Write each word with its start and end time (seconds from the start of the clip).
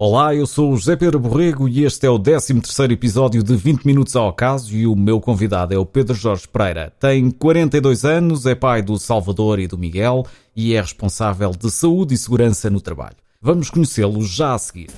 Olá, 0.00 0.32
eu 0.32 0.46
sou 0.46 0.70
o 0.70 0.76
José 0.76 0.94
Pedro 0.94 1.18
Borrego 1.18 1.68
e 1.68 1.84
este 1.84 2.06
é 2.06 2.08
o 2.08 2.20
13 2.20 2.62
episódio 2.88 3.42
de 3.42 3.56
20 3.56 3.84
Minutos 3.84 4.14
ao 4.14 4.28
Acaso 4.28 4.72
e 4.72 4.86
o 4.86 4.94
meu 4.94 5.20
convidado 5.20 5.74
é 5.74 5.76
o 5.76 5.84
Pedro 5.84 6.14
Jorge 6.14 6.46
Pereira. 6.46 6.92
Tem 7.00 7.28
42 7.32 8.04
anos, 8.04 8.46
é 8.46 8.54
pai 8.54 8.80
do 8.80 8.96
Salvador 8.96 9.58
e 9.58 9.66
do 9.66 9.76
Miguel 9.76 10.24
e 10.54 10.76
é 10.76 10.80
responsável 10.80 11.50
de 11.50 11.68
saúde 11.68 12.14
e 12.14 12.16
segurança 12.16 12.70
no 12.70 12.80
trabalho. 12.80 13.16
Vamos 13.42 13.70
conhecê-lo 13.70 14.24
já 14.24 14.54
a 14.54 14.58
seguir. 14.58 14.88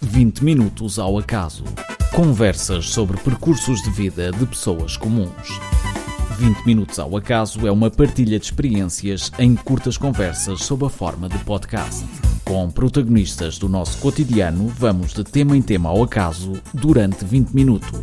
20 0.00 0.42
Minutos 0.42 0.98
ao 0.98 1.16
Acaso. 1.16 1.62
Conversas 2.12 2.86
sobre 2.86 3.18
percursos 3.18 3.80
de 3.82 3.90
vida 3.90 4.32
de 4.32 4.46
pessoas 4.46 4.96
comuns. 4.96 5.60
20 6.36 6.64
Minutos 6.64 6.98
ao 6.98 7.16
Acaso 7.16 7.66
é 7.66 7.70
uma 7.70 7.90
partilha 7.90 8.38
de 8.38 8.44
experiências 8.44 9.32
em 9.38 9.54
curtas 9.54 9.96
conversas 9.96 10.64
sob 10.64 10.84
a 10.84 10.88
forma 10.88 11.28
de 11.28 11.38
podcast. 11.38 12.04
Com 12.44 12.70
protagonistas 12.70 13.58
do 13.58 13.68
nosso 13.68 13.98
cotidiano, 13.98 14.68
vamos 14.68 15.12
de 15.12 15.24
tema 15.24 15.56
em 15.56 15.62
tema 15.62 15.88
ao 15.88 16.02
acaso 16.02 16.60
durante 16.72 17.24
20 17.24 17.50
minutos. 17.52 18.00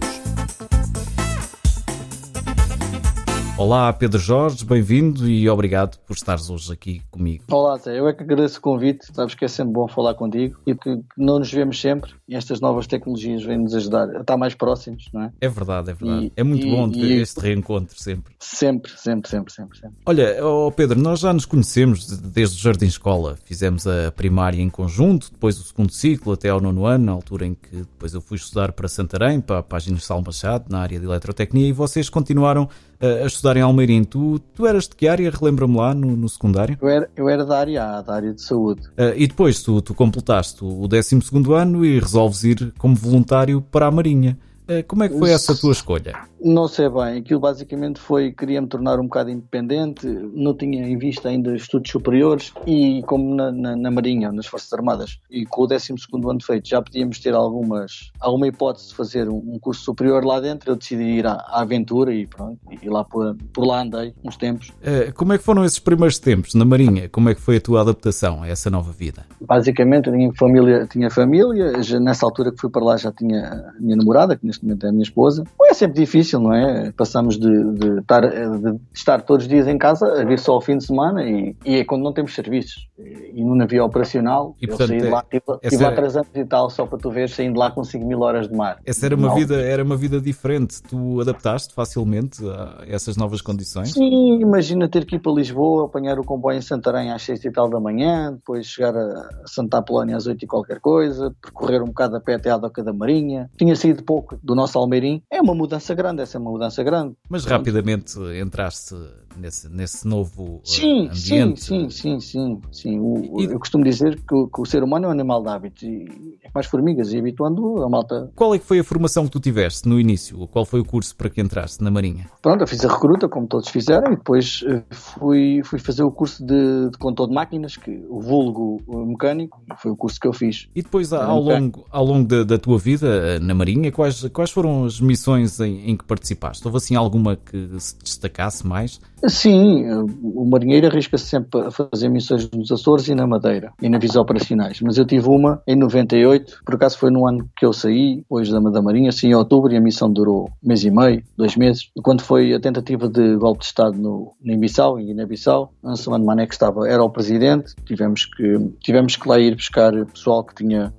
Olá, 3.57 3.93
Pedro 3.93 4.19
Jorge, 4.19 4.65
bem-vindo 4.65 5.29
e 5.29 5.49
obrigado 5.49 5.97
por 5.99 6.13
estares 6.13 6.49
hoje 6.49 6.73
aqui 6.73 7.01
comigo. 7.09 7.45
Olá, 7.49 7.77
Zé, 7.77 7.97
eu 7.97 8.05
é 8.05 8.13
que 8.13 8.21
agradeço 8.21 8.59
o 8.59 8.61
convite, 8.61 9.05
sabes 9.13 9.33
que 9.33 9.45
é 9.45 9.47
sempre 9.47 9.71
bom 9.71 9.87
falar 9.87 10.13
contigo 10.13 10.59
e 10.67 10.75
que 10.75 10.99
não 11.17 11.39
nos 11.39 11.49
vemos 11.53 11.79
sempre 11.79 12.11
e 12.27 12.35
estas 12.35 12.59
novas 12.59 12.85
tecnologias 12.85 13.45
vêm-nos 13.45 13.73
ajudar 13.73 14.09
a 14.09 14.19
estar 14.19 14.35
mais 14.35 14.53
próximos, 14.55 15.07
não 15.13 15.23
é? 15.23 15.31
É 15.39 15.47
verdade, 15.47 15.91
é 15.91 15.93
verdade. 15.93 16.25
E, 16.25 16.31
é 16.35 16.43
muito 16.43 16.67
e, 16.67 16.69
bom 16.69 16.89
ter 16.89 16.99
e, 16.99 17.21
este 17.21 17.39
reencontro 17.39 17.97
sempre. 17.97 18.33
Sempre, 18.39 18.91
sempre, 18.97 19.29
sempre, 19.29 19.53
sempre, 19.53 19.79
sempre. 19.79 19.97
Olha, 20.05 20.45
oh 20.45 20.69
Pedro, 20.69 20.99
nós 20.99 21.21
já 21.21 21.31
nos 21.31 21.45
conhecemos 21.45 22.17
desde 22.17 22.57
o 22.57 22.59
Jardim 22.59 22.87
Escola, 22.87 23.37
fizemos 23.45 23.87
a 23.87 24.11
primária 24.11 24.61
em 24.61 24.69
conjunto, 24.69 25.31
depois 25.31 25.57
o 25.57 25.63
segundo 25.63 25.93
ciclo 25.93 26.33
até 26.33 26.49
ao 26.49 26.59
nono 26.59 26.85
ano, 26.85 27.05
na 27.05 27.11
altura 27.13 27.45
em 27.45 27.53
que 27.53 27.77
depois 27.77 28.13
eu 28.13 28.19
fui 28.19 28.35
estudar 28.35 28.73
para 28.73 28.89
Santarém, 28.89 29.39
para 29.39 29.59
a 29.59 29.63
página 29.63 29.95
de 29.95 30.03
Sal 30.03 30.21
Machado, 30.21 30.65
na 30.67 30.79
área 30.79 30.99
de 30.99 31.05
eletrotecnia, 31.05 31.69
e 31.69 31.71
vocês 31.71 32.09
continuaram 32.09 32.67
a 32.99 33.25
estudar 33.25 33.57
em 33.57 33.61
Almeirim. 33.61 34.03
Tu, 34.03 34.39
tu 34.53 34.65
eras 34.65 34.87
de 34.87 34.95
que 34.95 35.07
área? 35.07 35.29
Relembra-me 35.29 35.77
lá 35.77 35.93
no, 35.93 36.15
no, 36.15 36.29
secundário? 36.29 36.77
Eu 36.81 36.89
era, 36.89 37.09
eu 37.15 37.29
era 37.29 37.45
da 37.45 37.59
área 37.59 37.83
A, 37.83 38.01
da 38.01 38.15
área 38.15 38.33
de 38.33 38.41
saúde. 38.41 38.81
Uh, 38.89 39.13
e 39.15 39.27
depois 39.27 39.61
tu, 39.61 39.81
tu 39.81 39.93
completaste 39.93 40.63
o 40.63 40.87
12 40.87 41.19
ano 41.53 41.85
e 41.85 41.99
resolves 41.99 42.43
ir 42.43 42.73
como 42.77 42.95
voluntário 42.95 43.61
para 43.61 43.87
a 43.87 43.91
Marinha. 43.91 44.37
Uh, 44.69 44.83
como 44.87 45.03
é 45.03 45.09
que 45.09 45.17
foi 45.17 45.31
essa 45.31 45.55
tua 45.55 45.71
escolha? 45.71 46.13
Não 46.43 46.67
sei 46.67 46.89
bem, 46.89 47.19
aquilo 47.19 47.39
basicamente 47.39 47.99
foi, 47.99 48.31
queria 48.31 48.61
me 48.61 48.67
tornar 48.67 48.99
um 48.99 49.03
bocado 49.03 49.31
independente, 49.31 50.05
não 50.07 50.55
tinha 50.55 50.87
em 50.87 50.97
vista 50.97 51.29
ainda 51.29 51.55
estudos 51.55 51.89
superiores 51.89 52.53
e 52.67 53.01
como 53.07 53.33
na, 53.33 53.51
na, 53.51 53.75
na 53.75 53.89
Marinha, 53.89 54.31
nas 54.31 54.45
Forças 54.45 54.71
Armadas, 54.73 55.19
e 55.29 55.45
com 55.45 55.63
o 55.63 55.67
12 55.67 55.93
ano 56.13 56.43
feito 56.43 56.69
já 56.69 56.81
podíamos 56.81 57.19
ter 57.19 57.33
algumas, 57.33 58.11
alguma 58.19 58.47
hipótese 58.47 58.89
de 58.89 58.95
fazer 58.95 59.27
um, 59.27 59.37
um 59.37 59.59
curso 59.59 59.83
superior 59.83 60.23
lá 60.23 60.39
dentro, 60.39 60.71
eu 60.71 60.75
decidi 60.75 61.03
ir 61.03 61.25
à, 61.25 61.33
à 61.33 61.61
aventura 61.61 62.13
e 62.13 62.27
pronto, 62.27 62.59
e 62.81 62.89
lá 62.89 63.03
por, 63.03 63.35
por 63.53 63.65
lá 63.65 63.81
andei 63.81 64.13
uns 64.23 64.37
tempos. 64.37 64.69
Uh, 64.69 65.13
como 65.15 65.33
é 65.33 65.37
que 65.37 65.43
foram 65.43 65.63
esses 65.65 65.79
primeiros 65.79 66.19
tempos 66.19 66.53
na 66.53 66.65
Marinha? 66.65 67.09
Como 67.09 67.29
é 67.29 67.35
que 67.35 67.41
foi 67.41 67.57
a 67.57 67.61
tua 67.61 67.81
adaptação 67.81 68.43
a 68.43 68.47
essa 68.47 68.69
nova 68.69 68.91
vida? 68.91 69.25
Basicamente, 69.41 70.11
tinha 70.11 70.31
família, 70.33 70.87
tinha 70.87 71.09
família 71.09 71.81
já, 71.81 71.99
nessa 71.99 72.25
altura 72.25 72.51
que 72.51 72.59
fui 72.59 72.69
para 72.69 72.83
lá 72.83 72.97
já 72.97 73.11
tinha 73.11 73.73
a 73.75 73.79
minha 73.79 73.95
namorada, 73.95 74.35
que 74.35 74.45
neste 74.55 74.65
momento 74.65 74.85
é 74.85 74.89
a 74.89 74.91
minha 74.91 75.03
esposa. 75.03 75.43
É 75.63 75.73
sempre 75.73 76.01
difícil 76.01 76.39
não 76.39 76.53
é? 76.53 76.91
Passamos 76.91 77.37
de, 77.37 77.73
de, 77.73 77.99
estar, 77.99 78.21
de 78.21 78.79
estar 78.93 79.21
todos 79.21 79.45
os 79.45 79.49
dias 79.49 79.67
em 79.67 79.77
casa 79.77 80.21
a 80.21 80.23
vir 80.23 80.39
só 80.39 80.53
ao 80.53 80.61
fim 80.61 80.77
de 80.77 80.85
semana 80.85 81.23
e, 81.23 81.55
e 81.65 81.75
é 81.75 81.85
quando 81.85 82.03
não 82.03 82.13
temos 82.13 82.33
serviços. 82.33 82.87
E 82.97 83.43
no 83.43 83.55
navio 83.55 83.83
operacional, 83.83 84.55
e, 84.61 84.67
portanto, 84.67 84.93
eu 84.93 84.99
saí 84.99 85.01
de 85.01 85.09
lá, 85.09 85.25
tive, 85.29 85.69
tive 85.69 85.83
lá 85.83 85.91
três 85.91 86.15
anos 86.15 86.29
e 86.33 86.45
tal, 86.45 86.69
só 86.69 86.85
para 86.85 86.97
tu 86.97 87.11
ver, 87.11 87.29
saindo 87.29 87.53
de 87.53 87.59
lá 87.59 87.71
com 87.71 87.83
5 87.83 88.05
mil 88.05 88.21
horas 88.21 88.47
de 88.47 88.55
mar. 88.55 88.79
Essa 88.85 89.05
era 89.05 89.15
uma, 89.15 89.35
vida, 89.35 89.55
era 89.61 89.83
uma 89.83 89.97
vida 89.97 90.21
diferente. 90.21 90.81
Tu 90.83 91.19
adaptaste 91.19 91.73
facilmente 91.73 92.45
a 92.47 92.83
essas 92.87 93.17
novas 93.17 93.41
condições? 93.41 93.91
Sim, 93.93 94.39
imagina 94.41 94.87
ter 94.87 95.05
que 95.05 95.15
ir 95.15 95.19
para 95.19 95.33
Lisboa, 95.33 95.85
apanhar 95.85 96.19
o 96.19 96.23
comboio 96.23 96.57
em 96.57 96.61
Santarém 96.61 97.11
às 97.11 97.21
6 97.23 97.43
e 97.45 97.51
tal 97.51 97.69
da 97.69 97.79
manhã, 97.79 98.31
depois 98.31 98.65
chegar 98.65 98.95
a 98.95 99.29
Santa 99.45 99.79
Apolónia 99.79 100.15
às 100.15 100.25
8 100.25 100.43
e 100.43 100.47
qualquer 100.47 100.79
coisa, 100.79 101.35
percorrer 101.41 101.81
um 101.81 101.87
bocado 101.87 102.15
a 102.15 102.21
pé 102.21 102.35
até 102.35 102.49
à 102.49 102.57
Doca 102.57 102.83
da 102.83 102.93
Marinha. 102.93 103.49
Tinha 103.57 103.75
saído 103.75 104.03
pouco 104.03 104.37
do 104.45 104.53
nosso 104.53 104.77
Almeirim. 104.77 105.23
É 105.31 105.41
uma 105.41 105.55
mudança 105.55 105.95
grande, 105.95 106.21
essa 106.21 106.37
é 106.37 106.39
uma 106.39 106.51
mudança 106.51 106.83
grande. 106.83 107.15
Mas 107.27 107.45
rapidamente 107.45 108.19
entraste 108.39 108.95
nesse, 109.37 109.69
nesse 109.69 110.07
novo 110.07 110.57
eh, 110.57 110.61
sim, 110.63 111.09
ambiente. 111.09 111.63
Sim, 111.63 111.89
sim, 111.89 111.89
sim, 111.89 112.19
sim. 112.19 112.61
sim. 112.71 112.99
O, 112.99 113.41
e... 113.41 113.45
Eu 113.45 113.59
costumo 113.59 113.83
dizer 113.83 114.19
que 114.21 114.33
o, 114.33 114.47
que 114.47 114.61
o, 114.61 114.65
ser 114.65 114.83
humano 114.83 115.05
é 115.05 115.07
um 115.09 115.11
animal 115.11 115.41
de 115.41 115.49
hábitos 115.49 115.83
e 115.83 116.37
é 116.43 116.49
mais 116.53 116.67
formigas 116.67 117.11
e 117.13 117.17
habituando 117.17 117.83
a 117.83 117.89
malta. 117.89 118.31
Qual 118.35 118.53
é 118.53 118.59
que 118.59 118.65
foi 118.65 118.79
a 118.79 118.83
formação 118.83 119.25
que 119.25 119.31
tu 119.31 119.39
tiveste 119.39 119.87
no 119.87 119.99
início? 119.99 120.47
Qual 120.47 120.65
foi 120.65 120.79
o 120.79 120.85
curso 120.85 121.15
para 121.15 121.29
que 121.29 121.41
entraste 121.41 121.83
na 121.83 121.91
Marinha? 121.91 122.29
Pronto, 122.41 122.61
eu 122.61 122.67
fiz 122.67 122.83
a 122.85 122.91
recruta, 122.91 123.27
como 123.27 123.47
todos 123.47 123.69
fizeram, 123.69 124.13
e 124.13 124.15
depois 124.15 124.63
eh, 124.67 124.83
fui, 124.91 125.61
fui 125.63 125.79
fazer 125.79 126.03
o 126.03 126.11
curso 126.11 126.45
de, 126.45 126.89
de 126.89 126.97
controle 126.97 127.29
de 127.29 127.35
máquinas, 127.35 127.77
que 127.77 128.05
o 128.09 128.19
vulgo 128.19 128.81
mecânico, 129.05 129.61
foi 129.77 129.91
o 129.91 129.95
curso 129.95 130.19
que 130.19 130.27
eu 130.27 130.33
fiz. 130.33 130.67
E 130.75 130.81
depois, 130.81 131.11
ao 131.13 131.41
longo, 131.41 131.85
ao 131.91 132.05
longo 132.05 132.27
da, 132.27 132.43
da 132.43 132.57
tua 132.57 132.77
vida 132.77 133.07
eh, 133.07 133.39
na 133.39 133.53
Marinha, 133.53 133.91
quais, 133.91 134.27
quais 134.29 134.51
foram 134.51 134.85
as 134.85 134.99
missões 134.99 135.59
em, 135.59 135.91
em 135.91 135.97
que 135.97 136.03
participaste? 136.03 136.65
Houve 136.65 136.77
assim 136.77 136.95
alguma 136.95 137.35
que 137.35 137.69
se 137.79 137.97
destacasse 137.97 138.65
mais? 138.65 138.99
Sim, 139.27 139.85
o 140.23 140.45
marinheiro 140.45 140.87
arrisca-se 140.87 141.25
sempre 141.25 141.61
a 141.61 141.71
fazer 141.71 142.09
missões 142.09 142.49
nos 142.51 142.71
Açores 142.71 143.07
e 143.07 143.15
na 143.15 143.25
Madeira, 143.25 143.73
e 143.81 143.89
navios 143.89 144.15
operacionais. 144.15 144.79
Mas 144.81 144.97
eu 144.97 145.05
tive 145.05 145.27
uma 145.27 145.61
em 145.67 145.75
98, 145.75 146.61
por 146.65 146.75
acaso 146.75 146.97
foi 146.97 147.09
no 147.09 147.27
ano 147.27 147.49
que 147.57 147.65
eu 147.65 147.73
saí, 147.73 148.23
hoje 148.29 148.51
da, 148.51 148.59
da 148.59 148.81
Marinha, 148.81 149.11
sim, 149.11 149.27
em 149.27 149.35
outubro, 149.35 149.71
e 149.73 149.77
a 149.77 149.81
missão 149.81 150.11
durou 150.11 150.49
um 150.63 150.67
mês 150.67 150.83
e 150.83 150.91
meio, 150.91 151.23
dois 151.37 151.55
meses. 151.55 151.89
Quando 152.03 152.21
foi 152.21 152.53
a 152.53 152.59
tentativa 152.59 153.07
de 153.07 153.35
golpe 153.35 153.59
de 153.59 153.65
Estado 153.65 153.97
no, 153.97 154.33
em 154.43 154.59
Bissau, 154.59 154.99
em 154.99 155.07
Guiné-Bissau, 155.07 155.73
Anselmo 155.83 156.25
Mané, 156.25 156.45
que 156.45 156.53
estava, 156.53 156.87
era 156.87 157.03
o 157.03 157.09
presidente, 157.09 157.73
tivemos 157.85 158.25
que, 158.25 158.59
tivemos 158.81 159.15
que 159.15 159.27
lá 159.27 159.39
ir 159.39 159.55
buscar 159.55 159.93
pessoal 160.05 160.43
que 160.43 160.55
tinha 160.55 160.93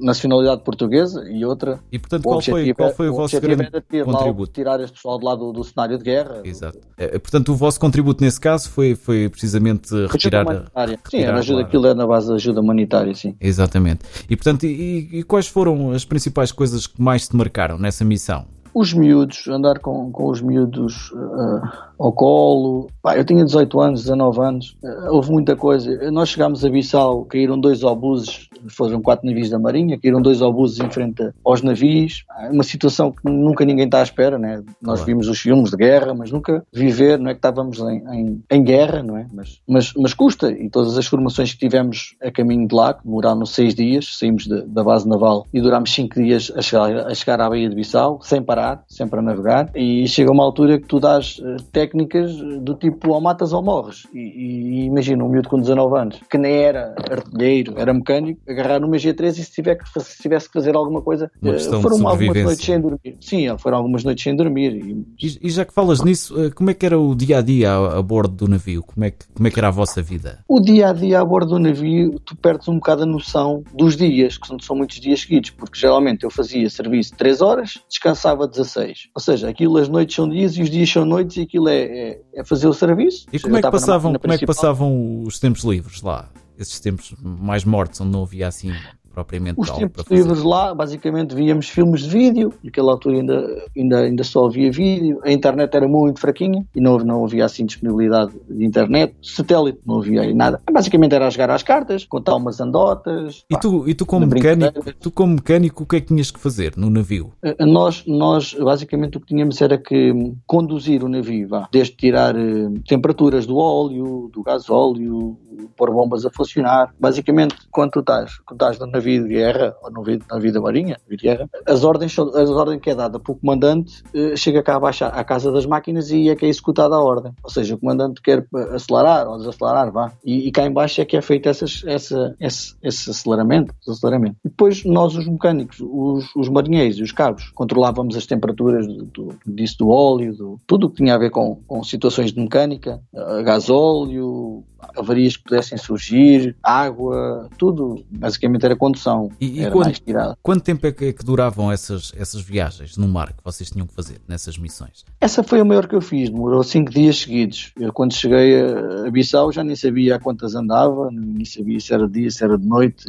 nacionalidade 0.00 0.62
portuguesa 0.62 1.24
e 1.28 1.44
outra. 1.44 1.80
E 1.90 1.98
portanto, 1.98 2.22
qual 2.22 2.40
foi, 2.40 2.74
qual 2.74 2.90
foi 2.92 3.08
o, 3.08 3.12
o 3.12 3.16
vosso 3.16 3.40
grande 3.40 3.70
contributo? 4.04 4.52
Tirar 4.52 4.80
este 4.80 4.94
pessoal 4.94 5.18
de 5.18 5.24
lá 5.24 5.34
do, 5.34 5.52
do 5.52 5.64
cenário 5.64 5.98
de 5.98 6.04
guerra. 6.04 6.40
Exato. 6.44 6.78
É, 6.96 7.18
portanto, 7.18 7.52
o 7.52 7.56
vosso 7.56 7.71
contributo 7.78 8.22
nesse 8.22 8.40
caso 8.40 8.70
foi, 8.70 8.94
foi 8.94 9.28
precisamente 9.28 9.94
retirar. 10.06 10.46
Retirar 10.46 10.98
sim, 11.10 11.20
era 11.20 11.38
ajuda, 11.38 11.62
aquilo 11.62 11.86
é 11.86 11.94
na 11.94 12.06
base 12.06 12.28
de 12.28 12.34
ajuda 12.34 12.60
humanitária, 12.60 13.14
sim. 13.14 13.34
Exatamente. 13.40 14.00
E 14.28 14.36
portanto, 14.36 14.64
e, 14.64 15.08
e 15.12 15.22
quais 15.22 15.46
foram 15.46 15.92
as 15.92 16.04
principais 16.04 16.52
coisas 16.52 16.86
que 16.86 17.00
mais 17.00 17.28
te 17.28 17.36
marcaram 17.36 17.78
nessa 17.78 18.04
missão? 18.04 18.44
Os 18.74 18.94
miúdos, 18.94 19.48
andar 19.48 19.80
com, 19.80 20.10
com 20.10 20.30
os 20.30 20.40
miúdos 20.40 21.10
uh, 21.12 21.60
ao 22.02 22.12
colo. 22.12 22.88
Pá, 23.00 23.16
eu 23.16 23.24
tinha 23.24 23.44
18 23.44 23.80
anos, 23.80 24.00
19 24.02 24.40
anos, 24.40 24.76
uh, 24.82 25.14
houve 25.14 25.30
muita 25.30 25.54
coisa. 25.54 26.10
Nós 26.10 26.30
chegámos 26.30 26.64
a 26.64 26.68
Bissau, 26.68 27.24
caíram 27.24 27.58
dois 27.58 27.84
obuses 27.84 28.48
foram 28.68 29.00
quatro 29.00 29.26
navios 29.26 29.50
da 29.50 29.58
Marinha, 29.58 29.98
caíram 29.98 30.20
dois 30.20 30.40
obuses 30.42 30.78
em 30.80 30.90
frente 30.90 31.30
aos 31.44 31.62
navios, 31.62 32.24
uma 32.50 32.62
situação 32.62 33.10
que 33.10 33.18
nunca 33.24 33.64
ninguém 33.64 33.86
está 33.86 34.00
à 34.00 34.02
espera, 34.02 34.38
né? 34.38 34.62
Nós 34.80 35.00
claro. 35.00 35.04
vimos 35.06 35.28
os 35.28 35.38
filmes 35.40 35.70
de 35.70 35.76
guerra, 35.76 36.14
mas 36.14 36.30
nunca 36.30 36.64
viver, 36.72 37.18
não 37.18 37.30
é 37.30 37.34
que 37.34 37.38
estávamos 37.38 37.78
em, 37.80 38.02
em, 38.12 38.42
em, 38.50 38.62
guerra, 38.62 39.02
não 39.02 39.16
é? 39.16 39.26
Mas, 39.32 39.60
mas, 39.66 39.92
mas 39.96 40.14
custa, 40.14 40.50
e 40.50 40.68
todas 40.68 40.96
as 40.96 41.06
formações 41.06 41.52
que 41.52 41.58
tivemos 41.58 42.14
a 42.22 42.30
caminho 42.30 42.66
de 42.66 42.74
lá, 42.74 42.94
que 42.94 43.04
demoraram 43.04 43.44
seis 43.44 43.74
dias, 43.74 44.18
saímos 44.18 44.44
de, 44.44 44.62
da 44.62 44.84
base 44.84 45.08
naval 45.08 45.46
e 45.52 45.60
durámos 45.60 45.92
cinco 45.92 46.14
dias 46.14 46.52
a 46.54 46.62
chegar, 46.62 47.06
a 47.06 47.14
chegar 47.14 47.40
à 47.40 47.48
Baía 47.48 47.68
de 47.68 47.74
Bissau, 47.74 48.20
sem 48.22 48.42
parar, 48.42 48.84
sempre 48.88 49.18
a 49.18 49.22
navegar, 49.22 49.70
e 49.74 50.06
chega 50.06 50.30
uma 50.30 50.44
altura 50.44 50.78
que 50.78 50.86
tu 50.86 51.00
dás 51.00 51.38
uh, 51.38 51.62
técnicas 51.92 52.32
do 52.60 52.74
tipo 52.74 53.12
ou 53.12 53.20
matas 53.20 53.52
ou 53.52 53.62
morres, 53.62 54.06
e, 54.12 54.18
e 54.18 54.84
imagina 54.84 55.22
um 55.24 55.28
miúdo 55.28 55.48
com 55.48 55.58
19 55.58 55.98
anos, 55.98 56.20
que 56.28 56.38
nem 56.38 56.54
era 56.54 56.94
artilheiro, 57.10 57.74
era 57.76 57.92
mecânico, 57.92 58.40
agarrar 58.48 58.80
numa 58.80 58.96
G3 58.96 59.28
e 59.28 59.44
se, 59.44 59.52
tiver 59.52 59.76
que, 59.76 60.00
se 60.00 60.22
tivesse 60.22 60.48
que 60.48 60.54
fazer 60.54 60.74
alguma 60.74 61.02
coisa, 61.02 61.30
eh, 61.44 61.58
foram 61.58 62.08
algumas 62.08 62.42
noites 62.42 62.64
sem 62.64 62.80
dormir. 62.80 63.16
Sim, 63.20 63.58
foram 63.58 63.76
algumas 63.78 64.04
noites 64.04 64.24
sem 64.24 64.34
dormir. 64.34 65.04
E, 65.20 65.38
e, 65.42 65.50
já 65.50 65.64
que 65.64 65.72
falas 65.72 66.02
nisso, 66.02 66.40
eh, 66.42 66.50
como 66.50 66.70
é 66.70 66.74
que 66.74 66.86
era 66.86 66.98
o 66.98 67.14
dia 67.14 67.38
a 67.38 67.42
dia 67.42 67.72
a, 67.72 67.98
a, 67.98 68.02
bordo 68.02 68.34
do 68.34 68.48
navio? 68.48 68.82
Como 68.82 69.04
é, 69.04 69.10
que, 69.10 69.26
como 69.34 69.46
é 69.46 69.50
que 69.50 69.60
era 69.60 69.68
a 69.68 69.70
vossa 69.70 70.02
vida? 70.02 70.42
O 70.48 70.60
dia 70.60 70.88
a 70.88 70.92
dia 70.92 71.20
a 71.20 71.24
bordo 71.24 71.50
do 71.50 71.58
navio, 71.58 72.18
tu 72.20 72.34
perdes 72.36 72.68
um 72.68 72.74
bocado 72.76 73.02
a 73.02 73.06
noção 73.06 73.62
dos 73.74 73.96
dias, 73.96 74.38
que 74.38 74.46
são, 74.46 74.58
são 74.58 74.76
muitos 74.76 74.98
dias 74.98 75.20
seguidos, 75.20 75.50
porque 75.50 75.78
geralmente 75.78 76.24
eu 76.24 76.30
fazia 76.30 76.68
serviço 76.70 77.14
3 77.16 77.40
horas, 77.40 77.78
descansava 77.88 78.46
16. 78.46 79.08
Ou 79.14 79.20
seja, 79.20 79.48
aquilo 79.48 79.76
as 79.76 79.88
noites 79.88 80.16
são 80.16 80.28
dias 80.28 80.56
e 80.56 80.62
os 80.62 80.70
dias 80.70 80.88
são 80.88 81.04
noites 81.04 81.36
e 81.36 81.42
aquilo 81.42 81.68
é, 81.68 81.81
é, 81.82 82.20
é 82.34 82.44
fazer 82.44 82.66
o 82.66 82.72
serviço. 82.72 83.26
E 83.32 83.38
como 83.38 83.56
é, 83.56 83.62
que 83.62 83.70
passavam, 83.70 84.14
como 84.14 84.32
é 84.32 84.38
que 84.38 84.46
passavam 84.46 85.22
os 85.22 85.38
tempos 85.38 85.64
livres 85.64 86.02
lá? 86.02 86.28
esses 86.58 86.80
tempos 86.80 87.14
mais 87.20 87.64
mortos, 87.64 88.00
onde 88.00 88.12
não 88.12 88.22
havia 88.22 88.48
assim 88.48 88.72
propriamente 89.12 89.60
Os 89.60 89.70
tempos 89.70 90.04
livres 90.10 90.42
lá, 90.42 90.74
basicamente 90.74 91.34
víamos 91.34 91.68
filmes 91.68 92.02
de 92.02 92.08
vídeo, 92.08 92.52
naquela 92.62 92.92
altura 92.92 93.16
ainda, 93.16 93.64
ainda, 93.76 93.98
ainda 93.98 94.24
só 94.24 94.46
havia 94.46 94.70
vídeo, 94.72 95.20
a 95.22 95.30
internet 95.30 95.74
era 95.74 95.86
muito 95.86 96.20
fraquinha 96.20 96.66
e 96.74 96.80
não, 96.80 96.98
não 96.98 97.24
havia 97.24 97.44
assim 97.44 97.66
disponibilidade 97.66 98.32
de 98.48 98.64
internet, 98.64 99.14
satélite 99.22 99.78
não 99.86 99.98
havia 99.98 100.22
aí 100.22 100.34
nada. 100.34 100.60
Basicamente 100.70 101.14
era 101.14 101.26
a 101.26 101.30
jogar 101.30 101.50
às 101.50 101.62
cartas, 101.62 102.04
contar 102.04 102.36
umas 102.36 102.60
andotas. 102.60 103.44
E 103.50 103.58
tu, 103.58 103.88
e 103.88 103.94
tu 103.94 104.06
como 104.06 104.26
mecânico, 104.26 104.92
tu 105.00 105.10
como 105.10 105.34
mecânico, 105.34 105.82
o 105.82 105.86
que 105.86 105.96
é 105.96 106.00
que 106.00 106.06
tinhas 106.08 106.30
que 106.30 106.40
fazer 106.40 106.74
no 106.76 106.88
navio? 106.88 107.32
Eh, 107.42 107.64
nós, 107.64 108.04
nós 108.06 108.54
basicamente 108.54 109.16
o 109.16 109.20
que 109.20 109.26
tínhamos 109.26 109.60
era 109.60 109.76
que 109.76 110.32
conduzir 110.46 111.04
o 111.04 111.08
navio, 111.08 111.48
vá, 111.48 111.68
desde 111.70 111.94
tirar 111.94 112.34
eh, 112.36 112.70
temperaturas 112.88 113.46
do 113.46 113.56
óleo, 113.56 114.30
do 114.32 114.42
gasóleo, 114.42 115.36
pôr 115.76 115.90
bombas 115.90 116.24
a 116.24 116.30
funcionar. 116.30 116.94
Basicamente, 116.98 117.56
quando 117.70 117.92
tu 117.92 118.00
estás, 118.00 118.38
quando 118.40 118.60
estás 118.62 118.78
no 118.78 118.86
navio 118.86 119.01
de 119.02 119.28
guerra, 119.28 119.76
ou 119.82 119.90
navio, 119.90 120.20
navio 120.30 120.52
da 120.52 120.60
marinha, 120.60 120.96
navio 121.02 121.16
de 121.16 121.22
guerra, 121.22 121.50
as 121.66 121.84
ordens, 121.84 122.18
as 122.18 122.50
ordens 122.50 122.80
que 122.80 122.90
é 122.90 122.94
dada 122.94 123.18
pelo 123.18 123.38
comandante 123.38 124.02
eh, 124.14 124.36
chega 124.36 124.62
cá 124.62 124.76
abaixo 124.76 125.04
à 125.04 125.24
casa 125.24 125.50
das 125.50 125.66
máquinas 125.66 126.10
e 126.10 126.28
é 126.28 126.36
que 126.36 126.46
é 126.46 126.48
executada 126.48 126.94
a 126.94 127.02
ordem. 127.02 127.32
Ou 127.42 127.50
seja, 127.50 127.74
o 127.74 127.78
comandante 127.78 128.20
quer 128.22 128.46
acelerar 128.72 129.28
ou 129.28 129.38
desacelerar, 129.38 129.92
vá. 129.92 130.12
E, 130.24 130.48
e 130.48 130.52
cá 130.52 130.66
embaixo 130.66 131.00
é 131.00 131.04
que 131.04 131.16
é 131.16 131.22
feito 131.22 131.48
essas, 131.48 131.82
essa, 131.86 132.34
esse, 132.40 132.74
esse 132.82 133.10
aceleramento, 133.10 133.74
aceleramento. 133.88 134.36
E 134.44 134.48
depois 134.48 134.84
nós, 134.84 135.16
os 135.16 135.26
mecânicos, 135.26 135.80
os, 135.80 136.34
os 136.36 136.48
marinheiros 136.48 136.98
e 136.98 137.02
os 137.02 137.12
cabos, 137.12 137.50
controlávamos 137.54 138.16
as 138.16 138.26
temperaturas 138.26 138.86
do, 138.86 139.04
do, 139.04 139.34
disso, 139.46 139.78
do 139.78 139.88
óleo, 139.88 140.34
do, 140.34 140.60
tudo 140.66 140.86
o 140.86 140.90
que 140.90 140.96
tinha 140.96 141.14
a 141.14 141.18
ver 141.18 141.30
com, 141.30 141.56
com 141.66 141.82
situações 141.82 142.32
de 142.32 142.40
mecânica, 142.40 143.00
gasóleo, 143.44 144.64
avarias 144.96 145.36
que 145.36 145.44
pudessem 145.44 145.78
surgir, 145.78 146.56
água, 146.62 147.48
tudo, 147.58 148.04
basicamente 148.10 148.64
era 148.64 148.76
condução. 148.76 149.30
E, 149.40 149.58
e 149.58 149.60
era 149.60 149.70
quanto, 149.70 149.84
mais 149.84 149.98
tirada. 150.00 150.38
quanto 150.42 150.62
tempo 150.62 150.86
é 150.86 150.92
que, 150.92 151.04
é 151.06 151.12
que, 151.12 151.24
duravam 151.24 151.70
essas, 151.70 152.12
essas 152.16 152.40
viagens 152.40 152.96
no 152.96 153.08
mar 153.08 153.32
que 153.32 153.42
vocês 153.44 153.70
tinham 153.70 153.86
que 153.86 153.94
fazer 153.94 154.20
nessas 154.28 154.58
missões? 154.58 155.04
Essa 155.20 155.42
foi 155.42 155.60
a 155.60 155.64
maior 155.64 155.86
que 155.86 155.94
eu 155.94 156.00
fiz, 156.00 156.30
demorou 156.30 156.62
cinco 156.62 156.90
dias 156.90 157.18
seguidos. 157.18 157.72
Eu 157.78 157.92
quando 157.92 158.12
cheguei 158.14 158.60
a 159.06 159.10
Bissau 159.10 159.52
já 159.52 159.62
nem 159.64 159.76
sabia 159.76 160.16
a 160.16 160.20
quantas 160.20 160.54
andava, 160.54 161.10
nem 161.10 161.44
sabia 161.44 161.78
se 161.80 161.92
era 161.92 162.08
dia, 162.08 162.30
se 162.30 162.44
era 162.44 162.58
de 162.58 162.66
noite. 162.66 163.04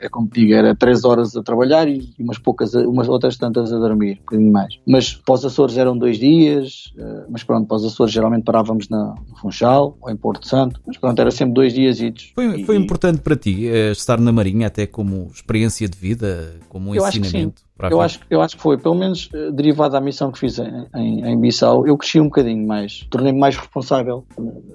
É 0.00 0.08
como 0.08 0.28
digo, 0.32 0.52
era 0.54 0.74
três 0.74 1.04
horas 1.04 1.36
a 1.36 1.42
trabalhar 1.42 1.88
e 1.88 2.14
umas 2.18 2.38
poucas, 2.38 2.74
umas 2.74 3.08
outras 3.08 3.36
tantas 3.36 3.72
a 3.72 3.78
dormir, 3.78 4.18
um 4.18 4.24
bocadinho 4.24 4.52
mais. 4.52 4.78
Mas 4.86 5.14
para 5.14 5.34
os 5.34 5.44
Açores 5.44 5.76
eram 5.76 5.96
dois 5.96 6.18
dias, 6.18 6.92
eh, 6.96 7.24
mas 7.28 7.42
pronto, 7.42 7.66
para 7.66 7.76
os 7.76 7.84
Açores 7.84 8.12
geralmente 8.12 8.44
parávamos 8.44 8.88
na, 8.88 9.14
no 9.28 9.36
Funchal 9.36 9.96
ou 10.00 10.10
em 10.10 10.16
Porto 10.16 10.46
Santo, 10.46 10.80
mas 10.86 10.96
pronto, 10.96 11.11
era 11.20 11.30
sempre 11.30 11.54
dois 11.54 11.74
dias 11.74 11.98
Foi, 12.34 12.64
foi 12.64 12.76
importante 12.76 13.20
para 13.20 13.36
ti 13.36 13.66
uh, 13.66 13.92
estar 13.92 14.20
na 14.20 14.32
Marinha, 14.32 14.66
até 14.66 14.86
como 14.86 15.30
experiência 15.34 15.88
de 15.88 15.98
vida, 15.98 16.54
como 16.68 16.90
um 16.90 16.94
ensinamento? 16.94 17.62
Eu 17.90 18.00
acho, 18.00 18.20
eu 18.30 18.40
acho 18.40 18.56
que 18.56 18.62
foi, 18.62 18.78
pelo 18.78 18.94
menos 18.94 19.28
uh, 19.32 19.52
derivado 19.52 19.92
da 19.92 20.00
missão 20.00 20.30
que 20.30 20.38
fiz 20.38 20.58
em, 20.58 20.86
em, 20.94 21.26
em 21.26 21.40
Bissau, 21.40 21.86
eu 21.86 21.96
cresci 21.96 22.20
um 22.20 22.24
bocadinho 22.24 22.66
mais, 22.66 23.06
tornei-me 23.10 23.38
mais 23.38 23.56
responsável. 23.56 24.24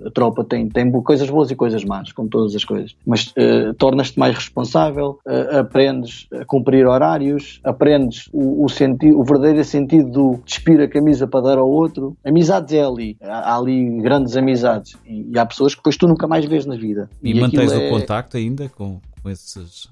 A 0.06 0.12
tropa 0.12 0.44
tem, 0.44 0.68
tem 0.68 0.92
coisas 1.02 1.30
boas 1.30 1.52
e 1.52 1.56
coisas 1.56 1.84
más, 1.84 2.12
como 2.12 2.30
todas 2.30 2.56
as 2.56 2.64
coisas, 2.64 2.96
mas 3.06 3.28
uh, 3.28 3.74
tornas-te 3.78 4.20
mais 4.20 4.36
responsável, 4.36 5.20
uh, 5.26 5.58
aprendes 5.60 6.28
a 6.32 6.46
cumprir 6.46 6.86
horários, 6.86 7.60
aprendes 7.64 8.30
o, 8.32 8.66
o, 8.66 8.70
sentido, 8.70 9.20
o 9.20 9.24
verdadeiro 9.24 9.64
sentido 9.64 10.10
do 10.10 10.40
despir 10.46 10.80
a 10.82 10.88
camisa 10.88 11.28
para 11.28 11.42
dar 11.42 11.58
ao 11.58 11.70
outro. 11.70 12.18
Amizades 12.26 12.74
é 12.74 12.84
ali, 12.84 13.18
há, 13.22 13.54
há 13.54 13.58
ali 13.58 14.02
grandes 14.02 14.36
amizades 14.36 14.96
e, 15.06 15.32
e, 15.32 15.40
há 15.40 15.46
pessoas 15.46 15.74
que 15.74 15.80
depois 15.80 15.98
tu 15.98 16.08
nunca 16.08 16.28
mais 16.28 16.46
vês 16.46 16.66
na 16.66 16.76
vida. 16.76 17.10
E, 17.22 17.32
e 17.32 17.40
mantens 17.40 17.72
o 17.72 17.76
é... 17.76 17.90
contacto 17.90 18.38
ainda 18.38 18.70
com, 18.70 19.00
com 19.22 19.30
esses 19.30 19.90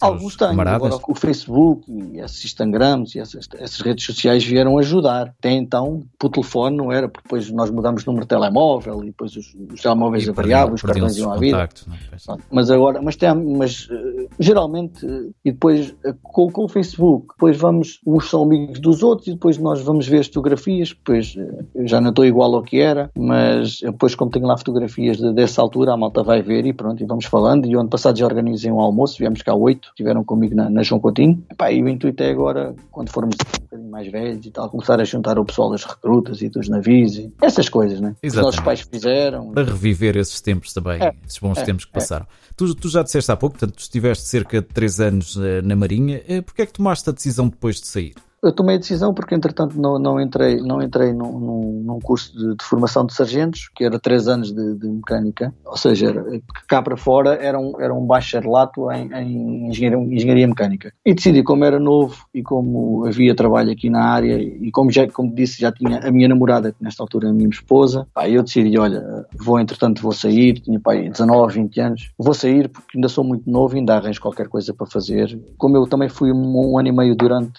Alguns 0.00 0.36
têm. 0.36 0.48
Agora, 0.48 0.98
o 1.08 1.14
Facebook 1.14 1.84
e 1.90 2.18
esses 2.18 2.44
Instagrams 2.44 3.14
e 3.14 3.20
essas, 3.20 3.48
essas, 3.54 3.80
redes 3.80 4.04
sociais 4.04 4.44
vieram 4.44 4.76
ajudar. 4.78 5.34
Até 5.38 5.50
então, 5.52 6.02
por 6.18 6.30
telefone 6.30 6.76
não 6.76 6.92
era, 6.92 7.08
porque 7.08 7.24
depois 7.24 7.50
nós 7.50 7.70
mudamos 7.70 8.02
o 8.02 8.06
número 8.06 8.24
de 8.24 8.28
telemóvel 8.28 9.02
e 9.02 9.06
depois 9.06 9.36
os, 9.36 9.54
os 9.72 9.80
telemóveis 9.80 10.26
variavam, 10.26 10.74
os 10.74 10.82
cartões 10.82 11.16
iam 11.16 11.32
à 11.32 11.36
vida. 11.36 11.62
É? 11.62 12.36
Mas 12.50 12.70
agora, 12.70 13.00
mas, 13.00 13.16
tem, 13.16 13.34
mas 13.34 13.88
uh, 13.88 14.28
geralmente, 14.38 15.06
e 15.44 15.52
depois 15.52 15.90
uh, 15.90 16.14
com, 16.22 16.50
com, 16.50 16.64
o 16.64 16.68
Facebook, 16.68 17.28
depois 17.34 17.56
vamos, 17.56 18.00
uns 18.06 18.28
são 18.28 18.42
amigos 18.42 18.80
dos 18.80 19.02
outros 19.02 19.28
e 19.28 19.32
depois 19.32 19.58
nós 19.58 19.80
vamos 19.82 20.06
ver 20.06 20.20
as 20.20 20.26
fotografias, 20.26 20.90
depois 20.90 21.36
eu 21.74 21.86
já 21.86 22.00
não 22.00 22.10
estou 22.10 22.24
igual 22.24 22.54
ao 22.54 22.62
que 22.62 22.80
era, 22.80 23.10
mas 23.16 23.80
depois 23.80 24.14
como 24.14 24.30
tenho 24.30 24.46
lá 24.46 24.56
fotografias 24.56 25.18
de, 25.18 25.32
dessa 25.32 25.62
altura, 25.62 25.92
a 25.92 25.96
malta 25.96 26.22
vai 26.22 26.42
ver 26.42 26.66
e 26.66 26.72
pronto, 26.72 27.02
e 27.02 27.06
vamos 27.06 27.24
falando. 27.26 27.66
E 27.66 27.76
o 27.76 27.80
ano 27.80 27.88
passado 27.88 28.18
já 28.18 28.26
organizei 28.26 28.70
um 28.70 28.80
almoço, 28.80 29.18
viemos 29.18 29.42
cá 29.42 29.54
oito, 29.54 29.83
estiveram 29.88 30.24
comigo 30.24 30.54
na, 30.54 30.68
na 30.70 30.82
João 30.82 31.00
Coutinho. 31.00 31.44
Epá, 31.50 31.70
e 31.70 31.82
o 31.82 31.88
intuito 31.88 32.22
é 32.22 32.30
agora, 32.30 32.74
quando 32.90 33.10
formos 33.10 33.36
um 33.36 33.62
bocadinho 33.62 33.90
mais 33.90 34.10
velhos 34.10 34.44
e 34.44 34.50
tal, 34.50 34.68
começar 34.68 35.00
a 35.00 35.04
juntar 35.04 35.38
o 35.38 35.44
pessoal 35.44 35.70
das 35.70 35.84
recrutas 35.84 36.42
e 36.42 36.48
dos 36.48 36.68
navios 36.68 37.16
e 37.16 37.32
essas 37.40 37.68
coisas, 37.68 38.00
né? 38.00 38.14
Exatamente. 38.22 38.36
Os 38.36 38.42
nossos 38.42 38.60
pais 38.60 38.80
fizeram. 38.80 39.52
Para 39.52 39.64
reviver 39.64 40.16
esses 40.16 40.40
tempos 40.40 40.72
também, 40.72 41.02
é, 41.02 41.12
esses 41.26 41.38
bons 41.38 41.58
é, 41.58 41.64
tempos 41.64 41.84
que 41.84 41.90
é. 41.92 41.94
passaram. 41.94 42.26
Tu, 42.56 42.74
tu, 42.74 42.88
já 42.88 43.02
disseste 43.02 43.30
há 43.30 43.36
pouco, 43.36 43.58
portanto, 43.58 43.76
tu 43.76 43.80
estiveste 43.80 44.28
cerca 44.28 44.60
de 44.60 44.68
3 44.68 45.00
anos 45.00 45.36
uh, 45.36 45.62
na 45.64 45.74
Marinha. 45.74 46.22
Uh, 46.28 46.42
Porquê 46.42 46.62
é 46.62 46.66
que 46.66 46.72
tomaste 46.72 47.08
a 47.10 47.12
decisão 47.12 47.48
depois 47.48 47.80
de 47.80 47.86
sair? 47.86 48.14
Eu 48.44 48.52
tomei 48.52 48.76
a 48.76 48.78
decisão 48.78 49.14
porque, 49.14 49.34
entretanto, 49.34 49.80
não, 49.80 49.98
não 49.98 50.20
entrei, 50.20 50.56
não 50.60 50.82
entrei 50.82 51.12
num, 51.12 51.82
num, 51.84 51.98
curso 52.00 52.36
de, 52.36 52.56
de, 52.56 52.64
formação 52.64 53.06
de 53.06 53.14
sargentos, 53.14 53.70
que 53.74 53.84
era 53.84 53.98
três 53.98 54.28
anos 54.28 54.52
de, 54.52 54.74
de 54.74 54.86
mecânica, 54.86 55.52
ou 55.64 55.76
seja, 55.76 56.08
era, 56.08 56.24
cá 56.68 56.82
para 56.82 56.96
fora 56.96 57.34
era 57.34 57.58
um, 57.58 57.80
era 57.80 57.94
um 57.94 58.04
bacharelato 58.04 58.90
em, 58.92 59.12
em 59.14 59.68
engenharia, 59.68 59.98
engenharia, 59.98 60.46
mecânica. 60.46 60.92
E 61.04 61.14
decidi, 61.14 61.42
como 61.42 61.64
era 61.64 61.78
novo 61.78 62.26
e 62.34 62.42
como 62.42 63.06
havia 63.06 63.34
trabalho 63.34 63.72
aqui 63.72 63.88
na 63.88 64.04
área, 64.04 64.36
e 64.36 64.70
como 64.70 64.90
já, 64.90 65.08
como 65.08 65.34
disse, 65.34 65.60
já 65.60 65.72
tinha 65.72 66.00
a 66.00 66.10
minha 66.10 66.28
namorada, 66.28 66.72
que 66.72 66.82
nesta 66.82 67.02
altura 67.02 67.28
é 67.28 67.30
a 67.30 67.34
minha 67.34 67.48
esposa, 67.48 68.06
pá, 68.12 68.28
eu 68.28 68.42
decidi, 68.42 68.78
olha, 68.78 69.26
vou, 69.34 69.58
entretanto, 69.58 70.02
vou 70.02 70.12
sair, 70.12 70.60
tinha 70.60 70.78
pá, 70.78 70.94
19, 70.94 71.54
20 71.54 71.80
anos, 71.80 72.10
vou 72.18 72.34
sair 72.34 72.68
porque 72.68 72.98
ainda 72.98 73.08
sou 73.08 73.24
muito 73.24 73.48
novo 73.48 73.74
e 73.74 73.78
ainda 73.78 73.96
arranjo 73.96 74.20
qualquer 74.20 74.48
coisa 74.48 74.74
para 74.74 74.86
fazer. 74.86 75.38
Como 75.56 75.76
eu 75.76 75.86
também 75.86 76.08
fui 76.08 76.30
um, 76.30 76.72
um 76.72 76.78
ano 76.78 76.88
e 76.88 76.92
meio 76.92 77.14
durante, 77.16 77.58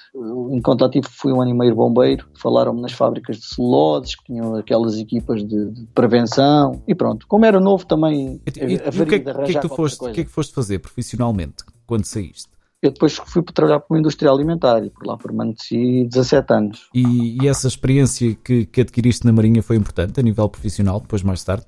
enquanto 0.51 0.75
ativo 0.83 1.07
fui 1.10 1.31
um 1.31 1.42
animeiro 1.42 1.75
bombeiro, 1.75 2.27
falaram-me 2.33 2.81
nas 2.81 2.92
fábricas 2.92 3.38
de 3.38 3.45
celuloses, 3.45 4.16
que 4.16 4.25
tinham 4.25 4.56
aquelas 4.56 4.98
equipas 4.98 5.42
de, 5.45 5.72
de, 5.72 5.86
prevenção, 5.94 6.81
e 6.88 6.94
pronto. 6.94 7.25
Como 7.27 7.45
era 7.45 7.60
novo 7.60 7.86
também, 7.86 8.42
e, 8.45 8.74
e, 8.74 8.80
a 8.80 8.89
o 8.89 9.06
que, 9.06 9.16
é, 9.16 9.19
que, 9.19 9.57
é 9.57 9.62
que 9.62 9.68
foste, 9.69 10.12
que 10.12 10.22
é 10.22 10.24
que 10.24 10.31
foste 10.31 10.54
fazer 10.54 10.80
profissionalmente 10.80 11.63
quando 11.86 12.06
saíste? 12.06 12.50
Eu 12.81 12.92
depois 12.92 13.16
fui 13.16 13.42
para 13.42 13.54
trabalhar 13.54 13.80
para 13.80 13.94
uma 13.94 14.00
indústria 14.00 14.30
alimentar 14.30 14.83
e 14.83 14.89
por 14.89 15.07
lá 15.07 15.18
permaneci 15.18 16.06
17 16.06 16.54
anos. 16.54 16.89
E, 16.94 17.42
e 17.42 17.48
essa 17.48 17.68
experiência 17.68 18.36
que, 18.36 18.66
que 18.66 18.81
adquiriste 18.81 19.25
na 19.25 19.31
Marinha 19.31 19.63
foi 19.63 19.75
importante 19.75 20.19
a 20.19 20.24
nível 20.24 20.48
profissional, 20.48 21.00
depois 21.00 21.24
mais 21.24 21.44
tarde? 21.44 21.66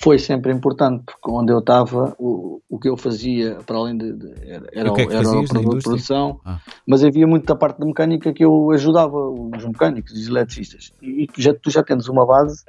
Foi 0.00 0.18
sempre 0.18 0.52
importante, 0.52 1.04
porque 1.04 1.30
onde 1.30 1.52
eu 1.52 1.58
estava, 1.58 2.14
o, 2.18 2.60
o 2.68 2.78
que 2.78 2.88
eu 2.88 2.96
fazia, 2.96 3.58
para 3.66 3.76
além 3.76 3.96
de. 3.96 4.12
de 4.12 4.32
era 4.48 4.68
era, 4.72 4.92
o, 4.92 4.96
é 4.96 5.02
era 5.02 5.28
o 5.28 5.44
produto 5.44 5.78
de 5.78 5.82
produção, 5.82 6.40
ah. 6.44 6.58
mas 6.86 7.02
havia 7.02 7.26
muita 7.26 7.56
parte 7.56 7.80
da 7.80 7.86
mecânica 7.86 8.32
que 8.32 8.44
eu 8.44 8.70
ajudava 8.70 9.16
os 9.16 9.64
mecânicos, 9.64 10.12
os 10.12 10.28
eletricistas. 10.28 10.92
E, 11.02 11.24
e 11.24 11.26
tu, 11.26 11.42
já, 11.42 11.52
tu 11.52 11.70
já 11.70 11.82
tens 11.82 12.08
uma 12.08 12.24
base, 12.24 12.62